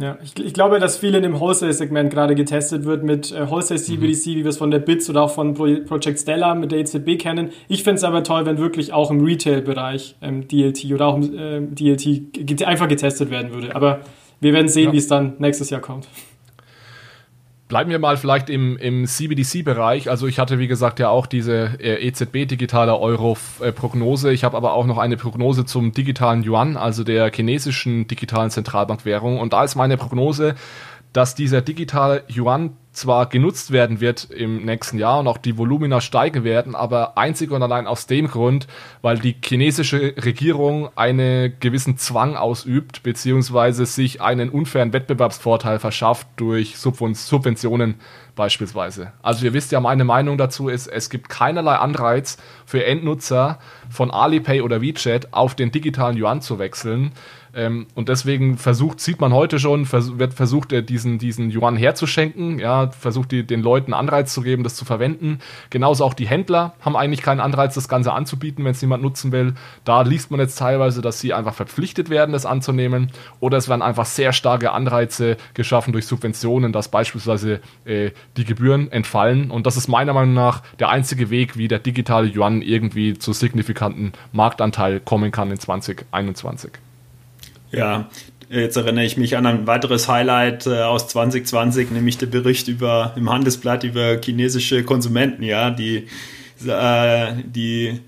[0.01, 3.81] Ja, ich, ich, glaube, dass viel in dem Wholesale-Segment gerade getestet wird mit äh, Wholesale
[3.81, 4.31] CBDC, mhm.
[4.31, 7.19] wie wir es von der BITS oder auch von Pro Project Stella mit der EZB
[7.19, 7.51] kennen.
[7.69, 11.37] Ich finde es aber toll, wenn wirklich auch im Retail-Bereich ähm, DLT oder auch im
[11.37, 13.75] äh, DLT einfach getestet werden würde.
[13.75, 14.01] Aber
[14.41, 14.93] wir werden sehen, ja.
[14.93, 16.07] wie es dann nächstes Jahr kommt.
[17.69, 20.09] Bleiben wir mal vielleicht im, im CBDC-Bereich.
[20.09, 24.33] Also ich hatte, wie gesagt, ja auch diese äh, EZB-digitale Euro-Prognose.
[24.33, 29.39] Ich habe aber auch noch eine Prognose zum digitalen Yuan, also der chinesischen digitalen Zentralbankwährung.
[29.39, 30.55] Und da ist meine Prognose,
[31.19, 36.01] dass dieser digitale Yuan zwar genutzt werden wird im nächsten Jahr und auch die Volumina
[36.01, 38.69] steigen werden, aber einzig und allein aus dem Grund,
[39.03, 46.77] weil die chinesische Regierung einen gewissen Zwang ausübt, beziehungsweise sich einen unfairen Wettbewerbsvorteil verschafft durch
[46.79, 47.97] Subventionen
[48.37, 49.13] beispielsweise.
[49.21, 53.59] Also ihr wisst ja, meine Meinung dazu ist, es gibt keinerlei Anreiz für Endnutzer
[53.91, 57.11] von Alipay oder WeChat auf den digitalen Yuan zu wechseln.
[57.59, 61.77] Ähm, und deswegen versucht, sieht man heute schon, vers wird versucht, er diesen, diesen Yuan
[61.77, 65.41] herzuschenken, ja, versucht die, den Leuten Anreiz zu geben, das zu verwenden.
[65.69, 69.33] Genauso auch die Händler haben eigentlich keinen Anreiz, das Ganze anzubieten, wenn es jemand nutzen
[69.33, 69.55] will.
[69.85, 73.11] Da liest man jetzt teilweise, dass sie einfach verpflichtet werden, das anzunehmen.
[73.41, 78.93] Oder es werden einfach sehr starke Anreize geschaffen durch Subventionen, dass beispielsweise äh, die Gebühren
[78.93, 79.51] entfallen.
[79.51, 83.33] Und das ist meiner Meinung nach der einzige Weg, wie der digitale Yuan irgendwie zu
[83.33, 86.71] signifikanten Marktanteil kommen kann in 2021.
[87.73, 88.09] Ja,
[88.51, 93.13] jetzt erinnere ich mich an ein weiteres Highlight äh, aus 2020, nämlich der Bericht über
[93.17, 96.09] im Handelsblatt über chinesische Konsumenten, ja, die,
[96.67, 98.01] äh, die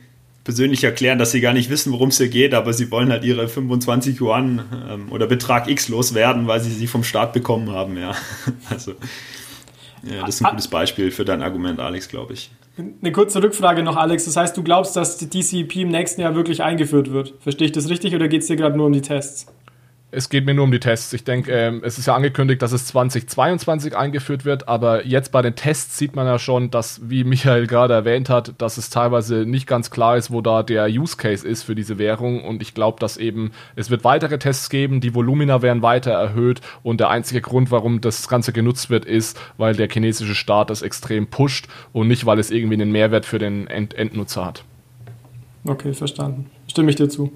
[0.44, 3.24] persönlich erklären, dass sie gar nicht wissen, worum es hier geht, aber sie wollen halt
[3.24, 7.98] ihre 25 Yuan ähm, oder Betrag X loswerden, weil sie sie vom Staat bekommen haben,
[7.98, 8.14] ja.
[8.70, 8.94] Also,
[10.02, 12.50] ja, das ist ein gutes Beispiel für dein Argument, Alex, glaube ich.
[13.00, 14.24] Eine kurze Rückfrage noch, Alex.
[14.24, 17.34] Das heißt, du glaubst, dass die DCP im nächsten Jahr wirklich eingeführt wird?
[17.40, 19.46] Verstehe ich das richtig oder geht es dir gerade nur um die Tests?
[20.12, 21.12] Es geht mir nur um die Tests.
[21.12, 25.40] Ich denke, ähm, es ist ja angekündigt, dass es 2022 eingeführt wird, aber jetzt bei
[25.40, 29.46] den Tests sieht man ja schon, dass, wie Michael gerade erwähnt hat, dass es teilweise
[29.46, 32.42] nicht ganz klar ist, wo da der Use Case ist für diese Währung.
[32.42, 36.60] Und ich glaube, dass eben es wird weitere Tests geben, die Volumina werden weiter erhöht
[36.82, 40.82] und der einzige Grund, warum das Ganze genutzt wird, ist, weil der chinesische Staat das
[40.82, 44.64] extrem pusht und nicht, weil es irgendwie einen Mehrwert für den End Endnutzer hat.
[45.64, 46.50] Okay, verstanden.
[46.66, 47.30] Stimme ich dir zu.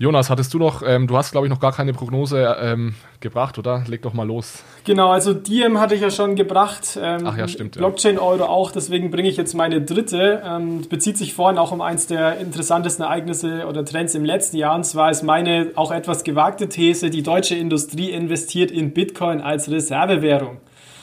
[0.00, 3.58] Jonas, hattest du noch, ähm, du hast glaube ich noch gar keine Prognose ähm, gebracht,
[3.58, 3.82] oder?
[3.88, 4.62] Leg doch mal los.
[4.84, 6.96] Genau, also Diem hatte ich ja schon gebracht.
[7.02, 7.76] Ähm, Ach ja, stimmt.
[7.76, 8.18] Blockchain.
[8.18, 10.42] Euro auch, deswegen bringe ich jetzt meine dritte.
[10.44, 14.76] Ähm, bezieht sich vorhin auch um eins der interessantesten Ereignisse oder Trends im letzten Jahr.
[14.76, 19.68] Und zwar ist meine auch etwas gewagte These, die deutsche Industrie investiert in Bitcoin als
[19.68, 20.58] Reservewährung.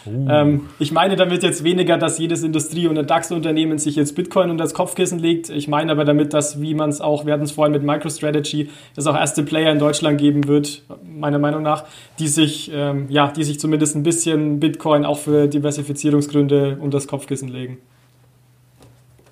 [0.05, 0.27] Uh.
[0.29, 4.63] Ähm, ich meine damit jetzt weniger, dass jedes Industrie- und DAX-Unternehmen sich jetzt Bitcoin unter
[4.63, 5.49] das Kopfkissen legt.
[5.49, 8.69] Ich meine aber damit, dass, wie man es auch, wir hatten es vorhin mit MicroStrategy,
[8.95, 11.85] es auch erste Player in Deutschland geben wird, meiner Meinung nach,
[12.19, 17.07] die sich, ähm, ja, die sich zumindest ein bisschen Bitcoin auch für Diversifizierungsgründe unter das
[17.07, 17.79] Kopfkissen legen.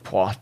[0.10, 0.34] Boah,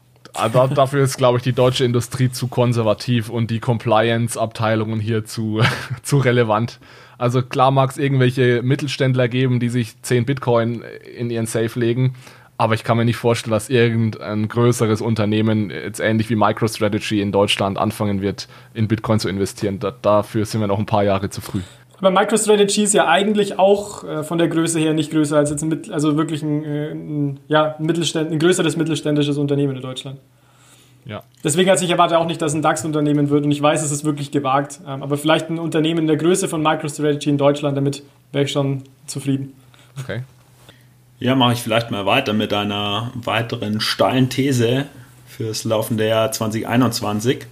[0.41, 5.61] aber dafür ist, glaube ich, die deutsche Industrie zu konservativ und die Compliance-Abteilungen hier zu,
[6.03, 6.79] zu relevant.
[7.17, 10.83] Also klar mag es irgendwelche Mittelständler geben, die sich 10 Bitcoin
[11.15, 12.15] in ihren Safe legen,
[12.61, 17.31] aber ich kann mir nicht vorstellen, dass irgendein größeres Unternehmen, jetzt ähnlich wie MicroStrategy in
[17.31, 19.79] Deutschland, anfangen wird, in Bitcoin zu investieren.
[19.79, 21.61] Da, dafür sind wir noch ein paar Jahre zu früh.
[21.97, 25.63] Aber MicroStrategy ist ja eigentlich auch äh, von der Größe her nicht größer als jetzt
[25.63, 30.19] ein, also wirklich ein, äh, ein, ja, ein, ein größeres mittelständisches Unternehmen in Deutschland.
[31.05, 31.23] Ja.
[31.43, 34.03] Deswegen hat ich erwarte auch nicht, dass ein DAX-Unternehmen wird und ich weiß, es ist
[34.03, 34.79] wirklich gewagt.
[34.85, 38.51] Ähm, aber vielleicht ein Unternehmen in der Größe von MicroStrategy in Deutschland, damit wäre ich
[38.51, 39.53] schon zufrieden.
[39.99, 40.21] Okay.
[41.19, 44.85] Ja, mache ich vielleicht mal weiter mit einer weiteren steilen These
[45.27, 47.45] fürs laufende Jahr 2021.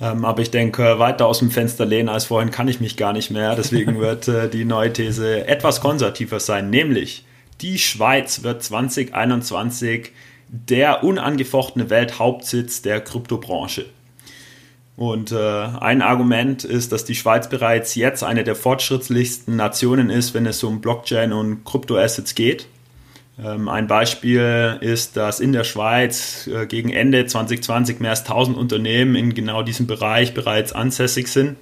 [0.00, 3.12] Ähm, aber ich denke, weiter aus dem Fenster lehnen als vorhin kann ich mich gar
[3.12, 3.54] nicht mehr.
[3.54, 7.24] Deswegen wird äh, die neue These etwas konservativer sein, nämlich
[7.60, 10.10] die Schweiz wird 2021
[10.54, 13.86] der unangefochtene Welthauptsitz der Kryptobranche.
[14.96, 20.34] Und äh, ein Argument ist, dass die Schweiz bereits jetzt eine der fortschrittlichsten Nationen ist,
[20.34, 22.68] wenn es um Blockchain und Kryptoassets geht.
[23.42, 28.56] Ähm, ein Beispiel ist, dass in der Schweiz äh, gegen Ende 2020 mehr als 1000
[28.56, 31.56] Unternehmen in genau diesem Bereich bereits ansässig sind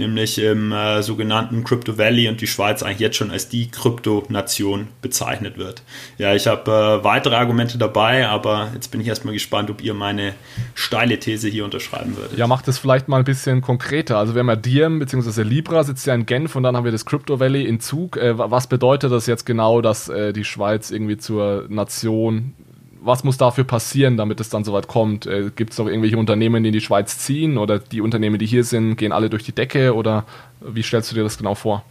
[0.00, 4.88] nämlich im äh, sogenannten Crypto Valley und die Schweiz eigentlich jetzt schon als die Kryptonation
[5.02, 5.82] bezeichnet wird.
[6.18, 9.94] Ja, ich habe äh, weitere Argumente dabei, aber jetzt bin ich erstmal gespannt, ob ihr
[9.94, 10.34] meine
[10.74, 12.36] steile These hier unterschreiben würdet.
[12.36, 14.18] Ja, macht es vielleicht mal ein bisschen konkreter.
[14.18, 15.42] Also wir haben ja Diem bzw.
[15.42, 18.16] Libra sitzt ja in Genf und dann haben wir das Crypto Valley in Zug.
[18.16, 22.54] Äh, was bedeutet das jetzt genau, dass äh, die Schweiz irgendwie zur Nation
[23.02, 25.26] was muss dafür passieren, damit es dann soweit kommt?
[25.26, 28.46] Äh, Gibt es noch irgendwelche Unternehmen, die in die Schweiz ziehen oder die Unternehmen, die
[28.46, 30.24] hier sind, gehen alle durch die Decke oder
[30.60, 31.84] wie stellst du dir das genau vor?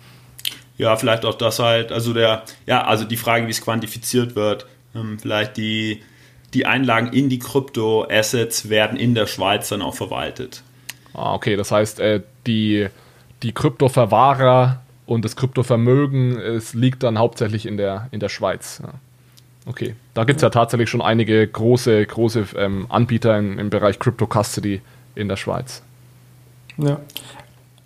[0.78, 4.66] Ja, vielleicht auch das halt, also der, ja, also die Frage, wie es quantifiziert wird,
[4.96, 6.02] ähm, vielleicht die,
[6.54, 10.64] die Einlagen in die Krypto-Assets werden in der Schweiz dann auch verwaltet.
[11.14, 12.88] Ah, okay, das heißt, äh, die,
[13.44, 18.80] die Kryptoverwahrer und das Kryptovermögen, es liegt dann hauptsächlich in der, in der Schweiz.
[18.82, 18.94] Ja.
[19.70, 24.00] Okay, da gibt es ja tatsächlich schon einige große, große ähm, Anbieter in, im Bereich
[24.00, 24.82] Crypto Custody
[25.14, 25.84] in der Schweiz.
[26.80, 27.00] Ja.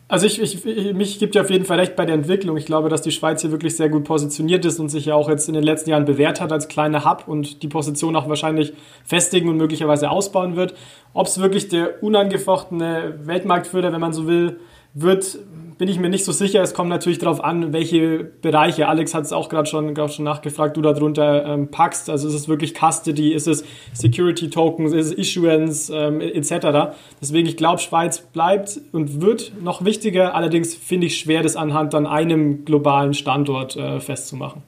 [0.07, 2.55] Also ich, ich, mich gibt ja auf jeden Fall recht bei der Entwicklung.
[2.55, 5.27] Ich glaube, dass die Schweiz hier wirklich sehr gut positioniert ist und sich ja auch
[5.27, 8.71] jetzt in den letzten Jahren bewährt hat als kleiner Hub und die Position auch wahrscheinlich
[9.03, 10.75] festigen und möglicherweise ausbauen wird.
[11.13, 14.61] Ob es wirklich der unangefochtene Weltmarktführer, wenn man so will,
[14.93, 15.38] wird,
[15.78, 16.61] bin ich mir nicht so sicher.
[16.61, 20.78] Es kommt natürlich darauf an, welche Bereiche, Alex hat es auch gerade schon, schon nachgefragt,
[20.78, 22.09] du darunter ähm, packst.
[22.09, 23.63] Also ist es wirklich Custody, ist es
[23.93, 26.95] Security Tokens, ist es Issuance ähm, etc.
[27.21, 30.36] Deswegen, ich glaube, Schweiz bleibt und wird noch wichtiger.
[30.36, 34.61] Allerdings finde ich schwer, das anhand an einem globalen Standort äh, festzumachen.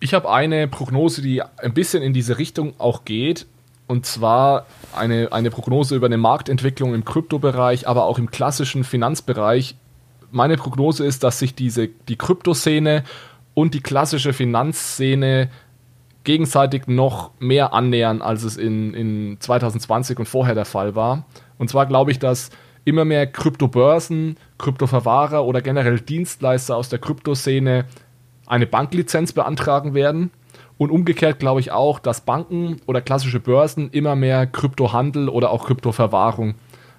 [0.00, 3.46] Ich habe eine Prognose, die ein bisschen in diese Richtung auch geht.
[3.86, 9.76] Und zwar eine, eine Prognose über eine Marktentwicklung im Kryptobereich, aber auch im klassischen Finanzbereich.
[10.30, 13.04] Meine Prognose ist, dass sich diese, die Kryptoszene
[13.54, 15.48] und die klassische Finanzszene
[16.24, 21.24] gegenseitig noch mehr annähern, als es in, in 2020 und vorher der Fall war.
[21.56, 22.50] Und zwar glaube ich, dass
[22.84, 27.84] immer mehr Kryptobörsen, Kryptoverwahrer oder generell Dienstleister aus der Kryptoszene
[28.46, 30.32] eine Banklizenz beantragen werden
[30.78, 35.66] und umgekehrt glaube ich auch, dass Banken oder klassische Börsen immer mehr Kryptohandel oder auch
[35.66, 36.54] Kryptoverwahrung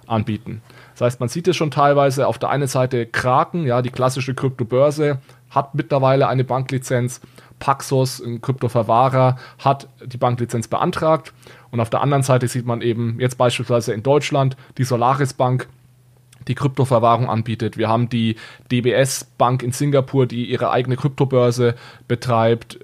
[0.06, 0.62] anbieten.
[0.94, 4.34] Das heißt, man sieht es schon teilweise auf der einen Seite Kraken, ja, die klassische
[4.34, 5.18] Kryptobörse
[5.50, 7.20] hat mittlerweile eine Banklizenz.
[7.58, 11.32] Paxos, ein Kryptoverwahrer, hat die Banklizenz beantragt.
[11.70, 15.68] Und auf der anderen Seite sieht man eben jetzt beispielsweise in Deutschland die Solaris Bank,
[16.46, 17.76] die Kryptoverwahrung anbietet.
[17.76, 18.36] Wir haben die
[18.70, 21.74] DBS Bank in Singapur, die ihre eigene Kryptobörse
[22.06, 22.78] betreibt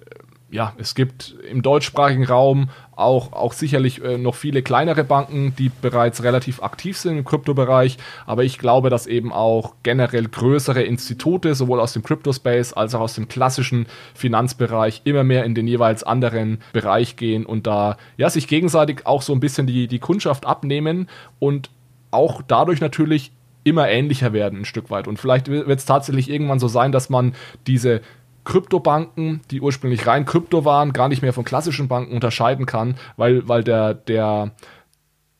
[0.54, 5.68] ja, es gibt im deutschsprachigen Raum auch, auch sicherlich äh, noch viele kleinere Banken, die
[5.68, 7.98] bereits relativ aktiv sind im Kryptobereich.
[8.24, 13.00] Aber ich glaube, dass eben auch generell größere Institute, sowohl aus dem Crypto-Space als auch
[13.00, 18.30] aus dem klassischen Finanzbereich, immer mehr in den jeweils anderen Bereich gehen und da ja,
[18.30, 21.08] sich gegenseitig auch so ein bisschen die, die Kundschaft abnehmen
[21.40, 21.68] und
[22.12, 23.32] auch dadurch natürlich
[23.64, 25.08] immer ähnlicher werden ein Stück weit.
[25.08, 27.34] Und vielleicht wird es tatsächlich irgendwann so sein, dass man
[27.66, 28.02] diese
[28.44, 33.48] Kryptobanken, die ursprünglich rein Krypto waren, gar nicht mehr von klassischen Banken unterscheiden kann, weil,
[33.48, 34.52] weil der, der,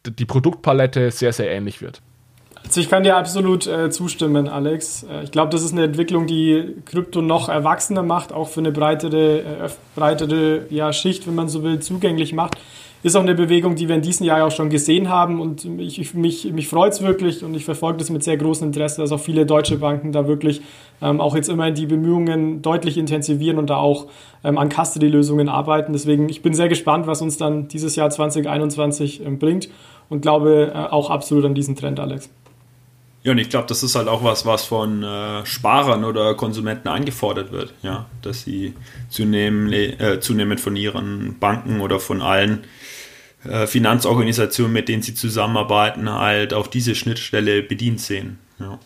[0.06, 2.00] die Produktpalette sehr, sehr ähnlich wird.
[2.64, 5.02] Also ich kann dir absolut äh, zustimmen, Alex.
[5.02, 8.72] Äh, ich glaube, das ist eine Entwicklung, die Krypto noch erwachsener macht, auch für eine
[8.72, 12.56] breitere, äh, breitere ja, Schicht, wenn man so will, zugänglich macht
[13.04, 16.14] ist auch eine Bewegung, die wir in diesem Jahr auch schon gesehen haben und ich,
[16.14, 19.20] mich, mich freut es wirklich und ich verfolge das mit sehr großem Interesse, dass auch
[19.20, 20.62] viele deutsche Banken da wirklich
[21.02, 24.06] ähm, auch jetzt immer die Bemühungen deutlich intensivieren und da auch
[24.42, 25.92] ähm, an Custody-Lösungen arbeiten.
[25.92, 29.68] Deswegen, ich bin sehr gespannt, was uns dann dieses Jahr 2021 ähm, bringt
[30.08, 32.30] und glaube äh, auch absolut an diesen Trend, Alex.
[33.22, 36.88] Ja, und ich glaube, das ist halt auch was, was von äh, Sparern oder Konsumenten
[36.88, 38.74] eingefordert wird, ja, dass sie
[39.10, 42.64] zunehmend, äh, zunehmend von ihren Banken oder von allen
[43.48, 48.38] äh, Finanzorganisationen, mit denen sie zusammenarbeiten, halt auch diese Schnittstelle bedient sehen.
[48.58, 48.78] Ja.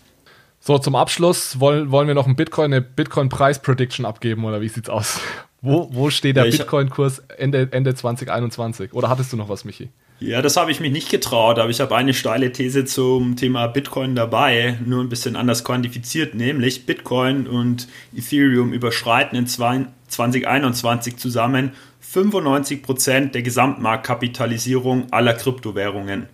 [0.60, 4.90] So, zum Abschluss wollen, wollen wir noch ein Bitcoin, eine Bitcoin-Preis-Prediction abgeben oder wie sieht's
[4.90, 5.20] aus?
[5.60, 8.92] Wo, wo steht der ja, Bitcoin-Kurs Ende, Ende 2021?
[8.92, 9.88] Oder hattest du noch was, Michi?
[10.20, 13.68] Ja, das habe ich mich nicht getraut, aber ich habe eine steile These zum Thema
[13.68, 17.86] Bitcoin dabei, nur ein bisschen anders quantifiziert, nämlich Bitcoin und
[18.16, 26.26] Ethereum überschreiten in 2021 zusammen 95 Prozent der Gesamtmarktkapitalisierung aller Kryptowährungen.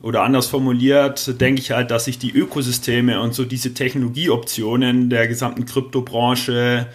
[0.00, 5.28] Oder anders formuliert, denke ich halt, dass sich die Ökosysteme und so diese Technologieoptionen der
[5.28, 6.88] gesamten Kryptobranche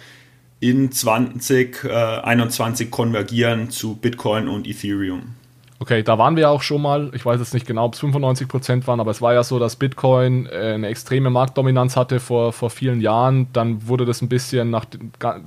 [0.60, 5.34] in 2021 konvergieren zu Bitcoin und Ethereum.
[5.80, 7.12] Okay, da waren wir auch schon mal.
[7.14, 9.60] Ich weiß jetzt nicht genau, ob es 95 Prozent waren, aber es war ja so,
[9.60, 13.46] dass Bitcoin äh, eine extreme Marktdominanz hatte vor, vor vielen Jahren.
[13.52, 14.86] Dann wurde das ein bisschen nach,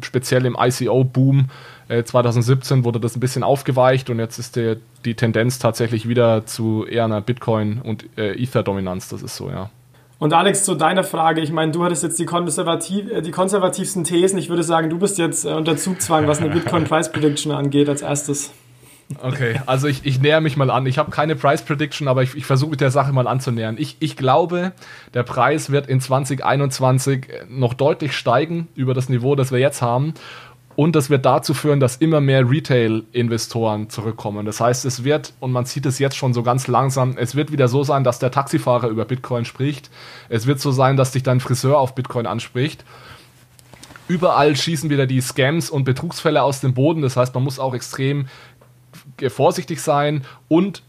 [0.01, 1.49] speziell im ICO-Boom
[1.91, 6.45] äh, 2017 wurde das ein bisschen aufgeweicht und jetzt ist der, die Tendenz tatsächlich wieder
[6.45, 9.09] zu eher einer Bitcoin- und äh, Ether-Dominanz.
[9.09, 9.69] Das ist so, ja.
[10.17, 14.03] Und Alex, zu deiner Frage, ich meine, du hattest jetzt die, konservativ, äh, die konservativsten
[14.03, 14.39] Thesen.
[14.39, 17.89] Ich würde sagen, du bist jetzt äh, unter Zugzwang, was eine Bitcoin Price Prediction angeht,
[17.89, 18.51] als erstes.
[19.21, 20.85] Okay, also ich, ich näher mich mal an.
[20.85, 23.75] Ich habe keine Price Prediction, aber ich, ich versuche mit der Sache mal anzunähern.
[23.77, 24.71] Ich, ich glaube,
[25.13, 30.13] der Preis wird in 2021 noch deutlich steigen über das Niveau, das wir jetzt haben.
[30.75, 34.45] Und das wird dazu führen, dass immer mehr Retail-Investoren zurückkommen.
[34.45, 37.51] Das heißt, es wird, und man sieht es jetzt schon so ganz langsam, es wird
[37.51, 39.89] wieder so sein, dass der Taxifahrer über Bitcoin spricht.
[40.29, 42.85] Es wird so sein, dass dich dein Friseur auf Bitcoin anspricht.
[44.07, 47.01] Überall schießen wieder die Scams und Betrugsfälle aus dem Boden.
[47.01, 48.27] Das heißt, man muss auch extrem
[49.29, 50.83] vorsichtig sein und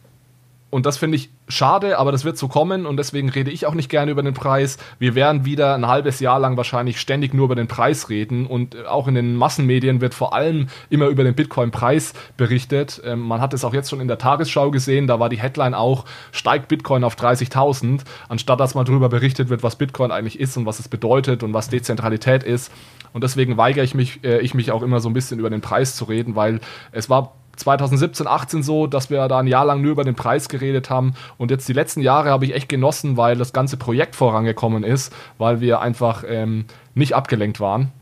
[0.73, 3.75] und das finde ich schade, aber das wird so kommen und deswegen rede ich auch
[3.75, 4.79] nicht gerne über den Preis.
[4.99, 8.87] Wir werden wieder ein halbes Jahr lang wahrscheinlich ständig nur über den Preis reden und
[8.87, 13.03] auch in den Massenmedien wird vor allem immer über den Bitcoin-Preis berichtet.
[13.05, 15.75] Ähm, man hat es auch jetzt schon in der Tagesschau gesehen, da war die Headline
[15.75, 18.01] auch, steigt Bitcoin auf 30.000,
[18.31, 21.53] anstatt dass mal darüber berichtet wird, was Bitcoin eigentlich ist und was es bedeutet und
[21.53, 22.73] was Dezentralität ist.
[23.13, 25.61] Und deswegen weigere ich mich, äh, ich mich auch immer so ein bisschen über den
[25.61, 26.61] Preis zu reden, weil
[26.93, 30.49] es war 2017, 18 so, dass wir da ein Jahr lang nur über den Preis
[30.49, 31.15] geredet haben.
[31.39, 35.13] Und jetzt die letzten Jahre habe ich echt genossen, weil das ganze Projekt vorangekommen ist,
[35.39, 37.93] weil wir einfach ähm, nicht abgelenkt waren.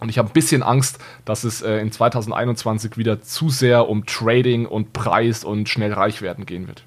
[0.00, 4.04] Und ich habe ein bisschen Angst, dass es äh, in 2021 wieder zu sehr um
[4.06, 6.84] Trading und Preis und schnell reich werden gehen wird.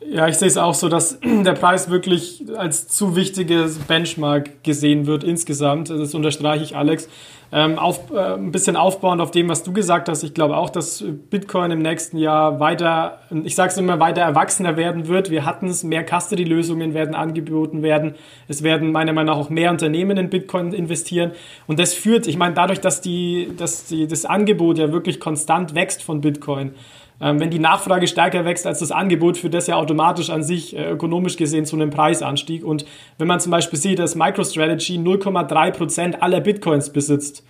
[0.00, 5.06] Ja, ich sehe es auch so, dass der Preis wirklich als zu wichtiges Benchmark gesehen
[5.06, 5.90] wird insgesamt.
[5.90, 7.08] Das unterstreiche ich, Alex.
[7.52, 10.24] Ähm, auf, äh, ein bisschen aufbauend auf dem, was du gesagt hast.
[10.24, 14.76] Ich glaube auch, dass Bitcoin im nächsten Jahr weiter, ich sage es immer, weiter erwachsener
[14.76, 15.30] werden wird.
[15.30, 18.16] Wir hatten es, mehr Custody-Lösungen werden angeboten werden.
[18.48, 21.32] Es werden meiner Meinung nach auch mehr Unternehmen in Bitcoin investieren.
[21.68, 25.76] Und das führt, ich meine, dadurch, dass, die, dass die, das Angebot ja wirklich konstant
[25.76, 26.74] wächst von Bitcoin,
[27.18, 30.90] wenn die Nachfrage stärker wächst als das Angebot, führt das ja automatisch an sich äh,
[30.90, 32.64] ökonomisch gesehen zu einem Preisanstieg.
[32.64, 32.84] Und
[33.18, 37.42] wenn man zum Beispiel sieht, dass MicroStrategy 0,3% aller Bitcoins besitzt,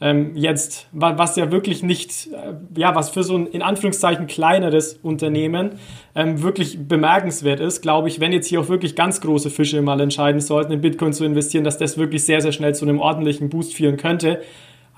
[0.00, 4.94] ähm, jetzt, was ja wirklich nicht, äh, ja, was für so ein in Anführungszeichen kleineres
[5.02, 5.72] Unternehmen
[6.14, 10.00] ähm, wirklich bemerkenswert ist, glaube ich, wenn jetzt hier auch wirklich ganz große Fische mal
[10.00, 13.48] entscheiden sollten, in Bitcoin zu investieren, dass das wirklich sehr, sehr schnell zu einem ordentlichen
[13.48, 14.40] Boost führen könnte.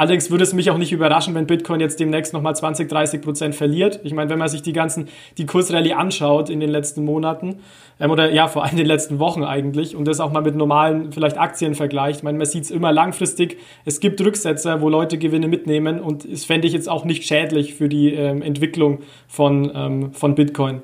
[0.01, 3.55] Allerdings würde es mich auch nicht überraschen, wenn Bitcoin jetzt demnächst nochmal 20, 30 Prozent
[3.55, 4.01] verliert.
[4.03, 7.57] Ich meine, wenn man sich die ganzen, die Kursrallye anschaut in den letzten Monaten,
[8.01, 10.57] ähm, oder ja, vor allem in den letzten Wochen eigentlich, und das auch mal mit
[10.57, 13.59] normalen vielleicht Aktien vergleicht, ich meine, man sieht es immer langfristig.
[13.85, 17.75] Es gibt Rücksetzer, wo Leute Gewinne mitnehmen und das fände ich jetzt auch nicht schädlich
[17.75, 20.81] für die ähm, Entwicklung von, ähm, von Bitcoin.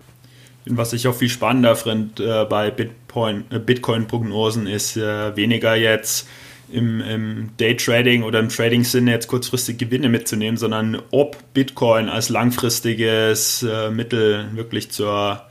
[0.66, 6.28] Was ich auch viel spannender finde äh, bei Bitcoin-Prognosen äh, Bitcoin ist äh, weniger jetzt
[6.70, 13.62] im, im Daytrading oder im Trading-Sinne jetzt kurzfristig Gewinne mitzunehmen, sondern ob Bitcoin als langfristiges
[13.62, 15.42] äh, Mittel wirklich zur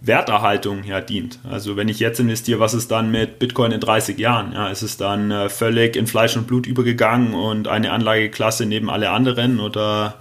[0.00, 1.38] Werterhaltung ja dient.
[1.48, 4.52] Also wenn ich jetzt investiere, was ist dann mit Bitcoin in 30 Jahren?
[4.52, 8.90] Ja, ist es dann äh, völlig in Fleisch und Blut übergegangen und eine Anlageklasse neben
[8.90, 10.18] alle anderen oder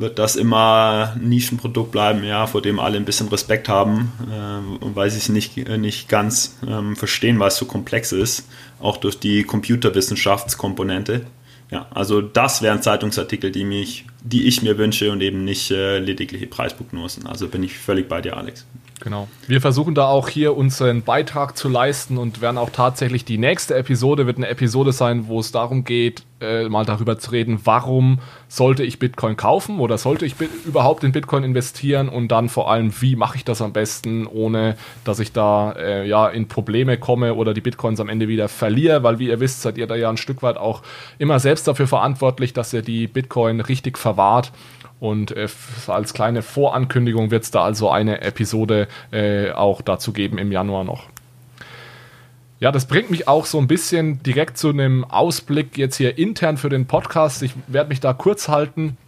[0.00, 4.86] wird das immer ein Nischenprodukt bleiben, ja, vor dem alle ein bisschen Respekt haben, äh,
[4.94, 8.48] weil sie es nicht, äh, nicht ganz ähm, verstehen, weil es so komplex ist,
[8.80, 11.26] auch durch die Computerwissenschaftskomponente.
[11.70, 15.98] Ja, also das wären Zeitungsartikel, die mich, die ich mir wünsche und eben nicht äh,
[15.98, 17.26] ledigliche Preisprognosen.
[17.26, 18.66] Also bin ich völlig bei dir, Alex.
[19.00, 19.28] Genau.
[19.46, 23.74] Wir versuchen da auch hier unseren Beitrag zu leisten und werden auch tatsächlich die nächste
[23.74, 28.18] Episode wird eine Episode sein, wo es darum geht, äh, mal darüber zu reden, warum
[28.48, 30.34] sollte ich Bitcoin kaufen oder sollte ich
[30.66, 34.76] überhaupt in Bitcoin investieren und dann vor allem, wie mache ich das am besten, ohne
[35.04, 39.02] dass ich da äh, ja in Probleme komme oder die Bitcoins am Ende wieder verliere,
[39.02, 40.82] weil wie ihr wisst, seid ihr da ja ein Stück weit auch
[41.18, 44.52] immer selbst dafür verantwortlich, dass ihr die Bitcoin richtig verwahrt
[45.00, 45.48] und äh,
[45.86, 50.84] als kleine Vorankündigung wird es da also eine Episode äh, auch dazu geben im Januar
[50.84, 51.06] noch.
[52.60, 56.58] Ja, das bringt mich auch so ein bisschen direkt zu einem Ausblick jetzt hier intern
[56.58, 57.42] für den Podcast.
[57.42, 58.98] Ich werde mich da kurz halten.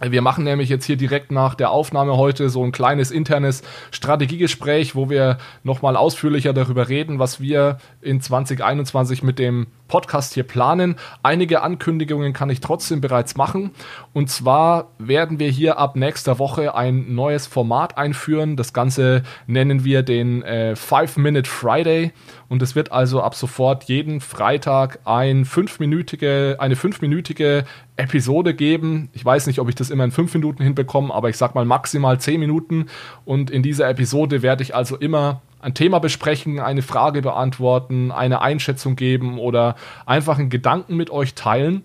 [0.00, 4.94] Wir machen nämlich jetzt hier direkt nach der Aufnahme heute so ein kleines internes Strategiegespräch,
[4.94, 10.96] wo wir nochmal ausführlicher darüber reden, was wir in 2021 mit dem Podcast hier planen.
[11.22, 13.70] Einige Ankündigungen kann ich trotzdem bereits machen.
[14.12, 18.56] Und zwar werden wir hier ab nächster Woche ein neues Format einführen.
[18.56, 22.12] Das Ganze nennen wir den äh, Five-Minute Friday.
[22.48, 27.64] Und es wird also ab sofort jeden Freitag ein fünfminütige, eine fünfminütige
[27.96, 29.08] Episode geben.
[29.12, 31.64] Ich weiß nicht, ob ich das immer in fünf Minuten hinbekomme, aber ich sag mal
[31.64, 32.86] maximal zehn Minuten.
[33.24, 38.40] Und in dieser Episode werde ich also immer ein Thema besprechen, eine Frage beantworten, eine
[38.40, 39.74] Einschätzung geben oder
[40.04, 41.82] einfach einen Gedanken mit euch teilen.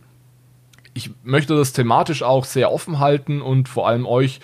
[0.93, 4.41] Ich möchte das thematisch auch sehr offen halten und vor allem euch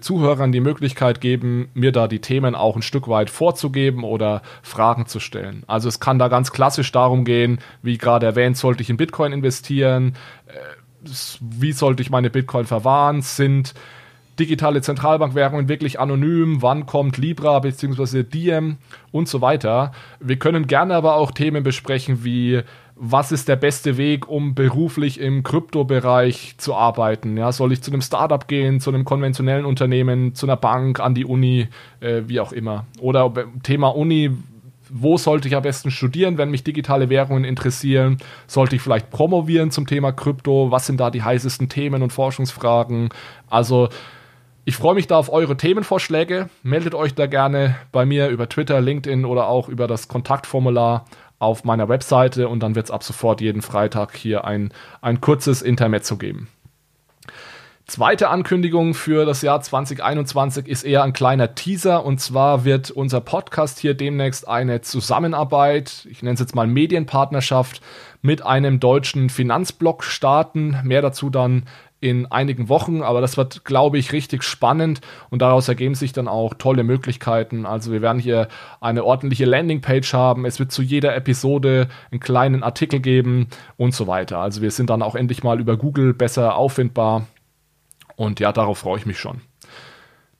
[0.00, 5.06] Zuhörern die Möglichkeit geben, mir da die Themen auch ein Stück weit vorzugeben oder Fragen
[5.06, 5.62] zu stellen.
[5.66, 9.32] Also es kann da ganz klassisch darum gehen, wie gerade erwähnt, sollte ich in Bitcoin
[9.32, 10.14] investieren,
[10.46, 10.52] äh,
[11.40, 13.74] wie sollte ich meine Bitcoin verwahren, sind
[14.38, 18.22] digitale Zentralbankwährungen wirklich anonym, wann kommt Libra bzw.
[18.22, 18.78] Diem
[19.10, 19.92] und so weiter.
[20.20, 22.62] Wir können gerne aber auch Themen besprechen wie
[23.00, 27.36] was ist der beste Weg, um beruflich im Kryptobereich zu arbeiten?
[27.36, 31.14] Ja, soll ich zu einem Startup gehen, zu einem konventionellen Unternehmen, zu einer Bank, an
[31.14, 31.68] die Uni,
[32.00, 32.86] äh, wie auch immer?
[33.00, 33.32] Oder
[33.62, 34.30] Thema Uni,
[34.90, 38.18] wo sollte ich am besten studieren, wenn mich digitale Währungen interessieren?
[38.46, 40.70] Sollte ich vielleicht promovieren zum Thema Krypto?
[40.70, 43.10] Was sind da die heißesten Themen und Forschungsfragen?
[43.48, 43.88] Also
[44.64, 46.48] ich freue mich da auf eure Themenvorschläge.
[46.62, 51.06] Meldet euch da gerne bei mir über Twitter, LinkedIn oder auch über das Kontaktformular
[51.38, 55.62] auf meiner Webseite und dann wird es ab sofort jeden Freitag hier ein, ein kurzes
[55.62, 56.48] Intermezzo geben.
[57.88, 63.22] Zweite Ankündigung für das Jahr 2021 ist eher ein kleiner Teaser und zwar wird unser
[63.22, 67.80] Podcast hier demnächst eine Zusammenarbeit, ich nenne es jetzt mal Medienpartnerschaft,
[68.20, 70.76] mit einem deutschen Finanzblock starten.
[70.84, 71.64] Mehr dazu dann
[72.00, 76.28] in einigen Wochen, aber das wird, glaube ich, richtig spannend und daraus ergeben sich dann
[76.28, 77.66] auch tolle Möglichkeiten.
[77.66, 78.48] Also wir werden hier
[78.80, 84.06] eine ordentliche Landingpage haben, es wird zu jeder Episode einen kleinen Artikel geben und so
[84.06, 84.38] weiter.
[84.38, 87.26] Also wir sind dann auch endlich mal über Google besser auffindbar
[88.14, 89.40] und ja, darauf freue ich mich schon.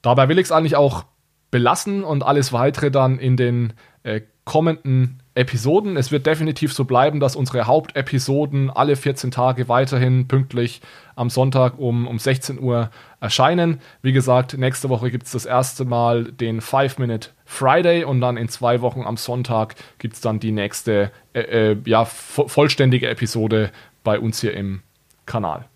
[0.01, 1.05] Dabei will ich es eigentlich auch
[1.51, 3.73] belassen und alles weitere dann in den
[4.05, 5.99] äh, kommenden Episoden.
[5.99, 10.81] Es wird definitiv so bleiben, dass unsere Hauptepisoden alle 14 Tage weiterhin pünktlich
[11.17, 12.91] am Sonntag um, um 16 Uhr
[13.21, 13.83] erscheinen.
[14.01, 18.49] Wie gesagt, nächste Woche gibt es das erste Mal den 5-Minute Friday und dann in
[18.49, 23.71] zwei Wochen am Sonntag gibt es dann die nächste äh, äh, ja, vo vollständige Episode
[24.05, 24.81] bei uns hier im
[25.27, 25.67] Kanal.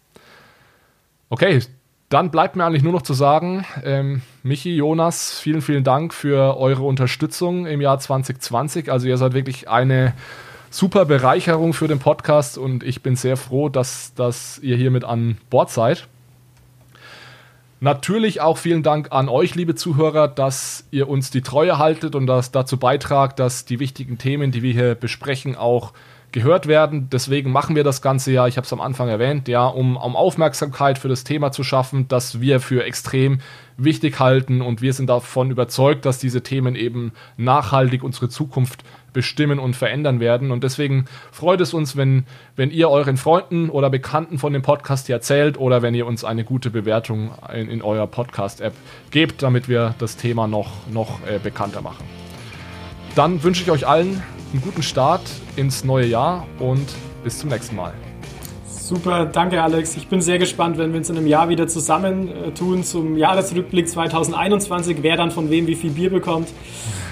[1.28, 1.60] Okay,
[2.12, 6.58] dann bleibt mir eigentlich nur noch zu sagen, ähm, Michi, Jonas, vielen, vielen Dank für
[6.58, 8.92] eure Unterstützung im Jahr 2020.
[8.92, 10.12] Also ihr seid wirklich eine
[10.68, 15.04] super Bereicherung für den Podcast und ich bin sehr froh, dass, dass ihr hier mit
[15.04, 16.06] an Bord seid.
[17.80, 22.26] Natürlich auch vielen Dank an euch, liebe Zuhörer, dass ihr uns die Treue haltet und
[22.26, 25.94] das dazu beitragt, dass die wichtigen Themen, die wir hier besprechen, auch
[26.32, 27.08] gehört werden.
[27.10, 30.16] Deswegen machen wir das Ganze ja, ich habe es am Anfang erwähnt, ja, um, um
[30.16, 33.40] Aufmerksamkeit für das Thema zu schaffen, das wir für extrem
[33.76, 39.58] wichtig halten und wir sind davon überzeugt, dass diese Themen eben nachhaltig unsere Zukunft bestimmen
[39.58, 40.50] und verändern werden.
[40.50, 42.24] Und deswegen freut es uns, wenn,
[42.56, 46.24] wenn ihr euren Freunden oder Bekannten von dem Podcast hier erzählt oder wenn ihr uns
[46.24, 48.74] eine gute Bewertung in, in eurer Podcast-App
[49.10, 52.06] gebt, damit wir das Thema noch, noch äh, bekannter machen.
[53.14, 54.22] Dann wünsche ich euch allen
[54.52, 55.22] einen guten Start
[55.56, 56.86] ins neue Jahr und
[57.24, 57.94] bis zum nächsten Mal.
[58.66, 59.96] Super, danke Alex.
[59.96, 63.88] Ich bin sehr gespannt, wenn wir uns in einem Jahr wieder zusammentun äh, zum Jahresrückblick
[63.88, 66.48] 2021, wer dann von wem wie viel Bier bekommt.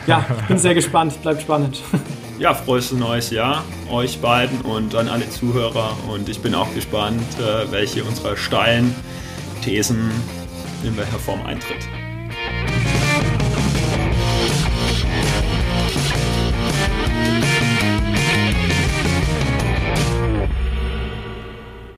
[0.07, 1.83] Ja, ich bin sehr gespannt, bleibt spannend.
[2.41, 3.63] Ja, frohes neues Jahr
[3.93, 8.95] euch beiden und an alle Zuhörer und ich bin auch gespannt, äh, welche unserer steilen
[9.63, 10.11] Thesen
[10.83, 12.00] in welcher Form eintritt.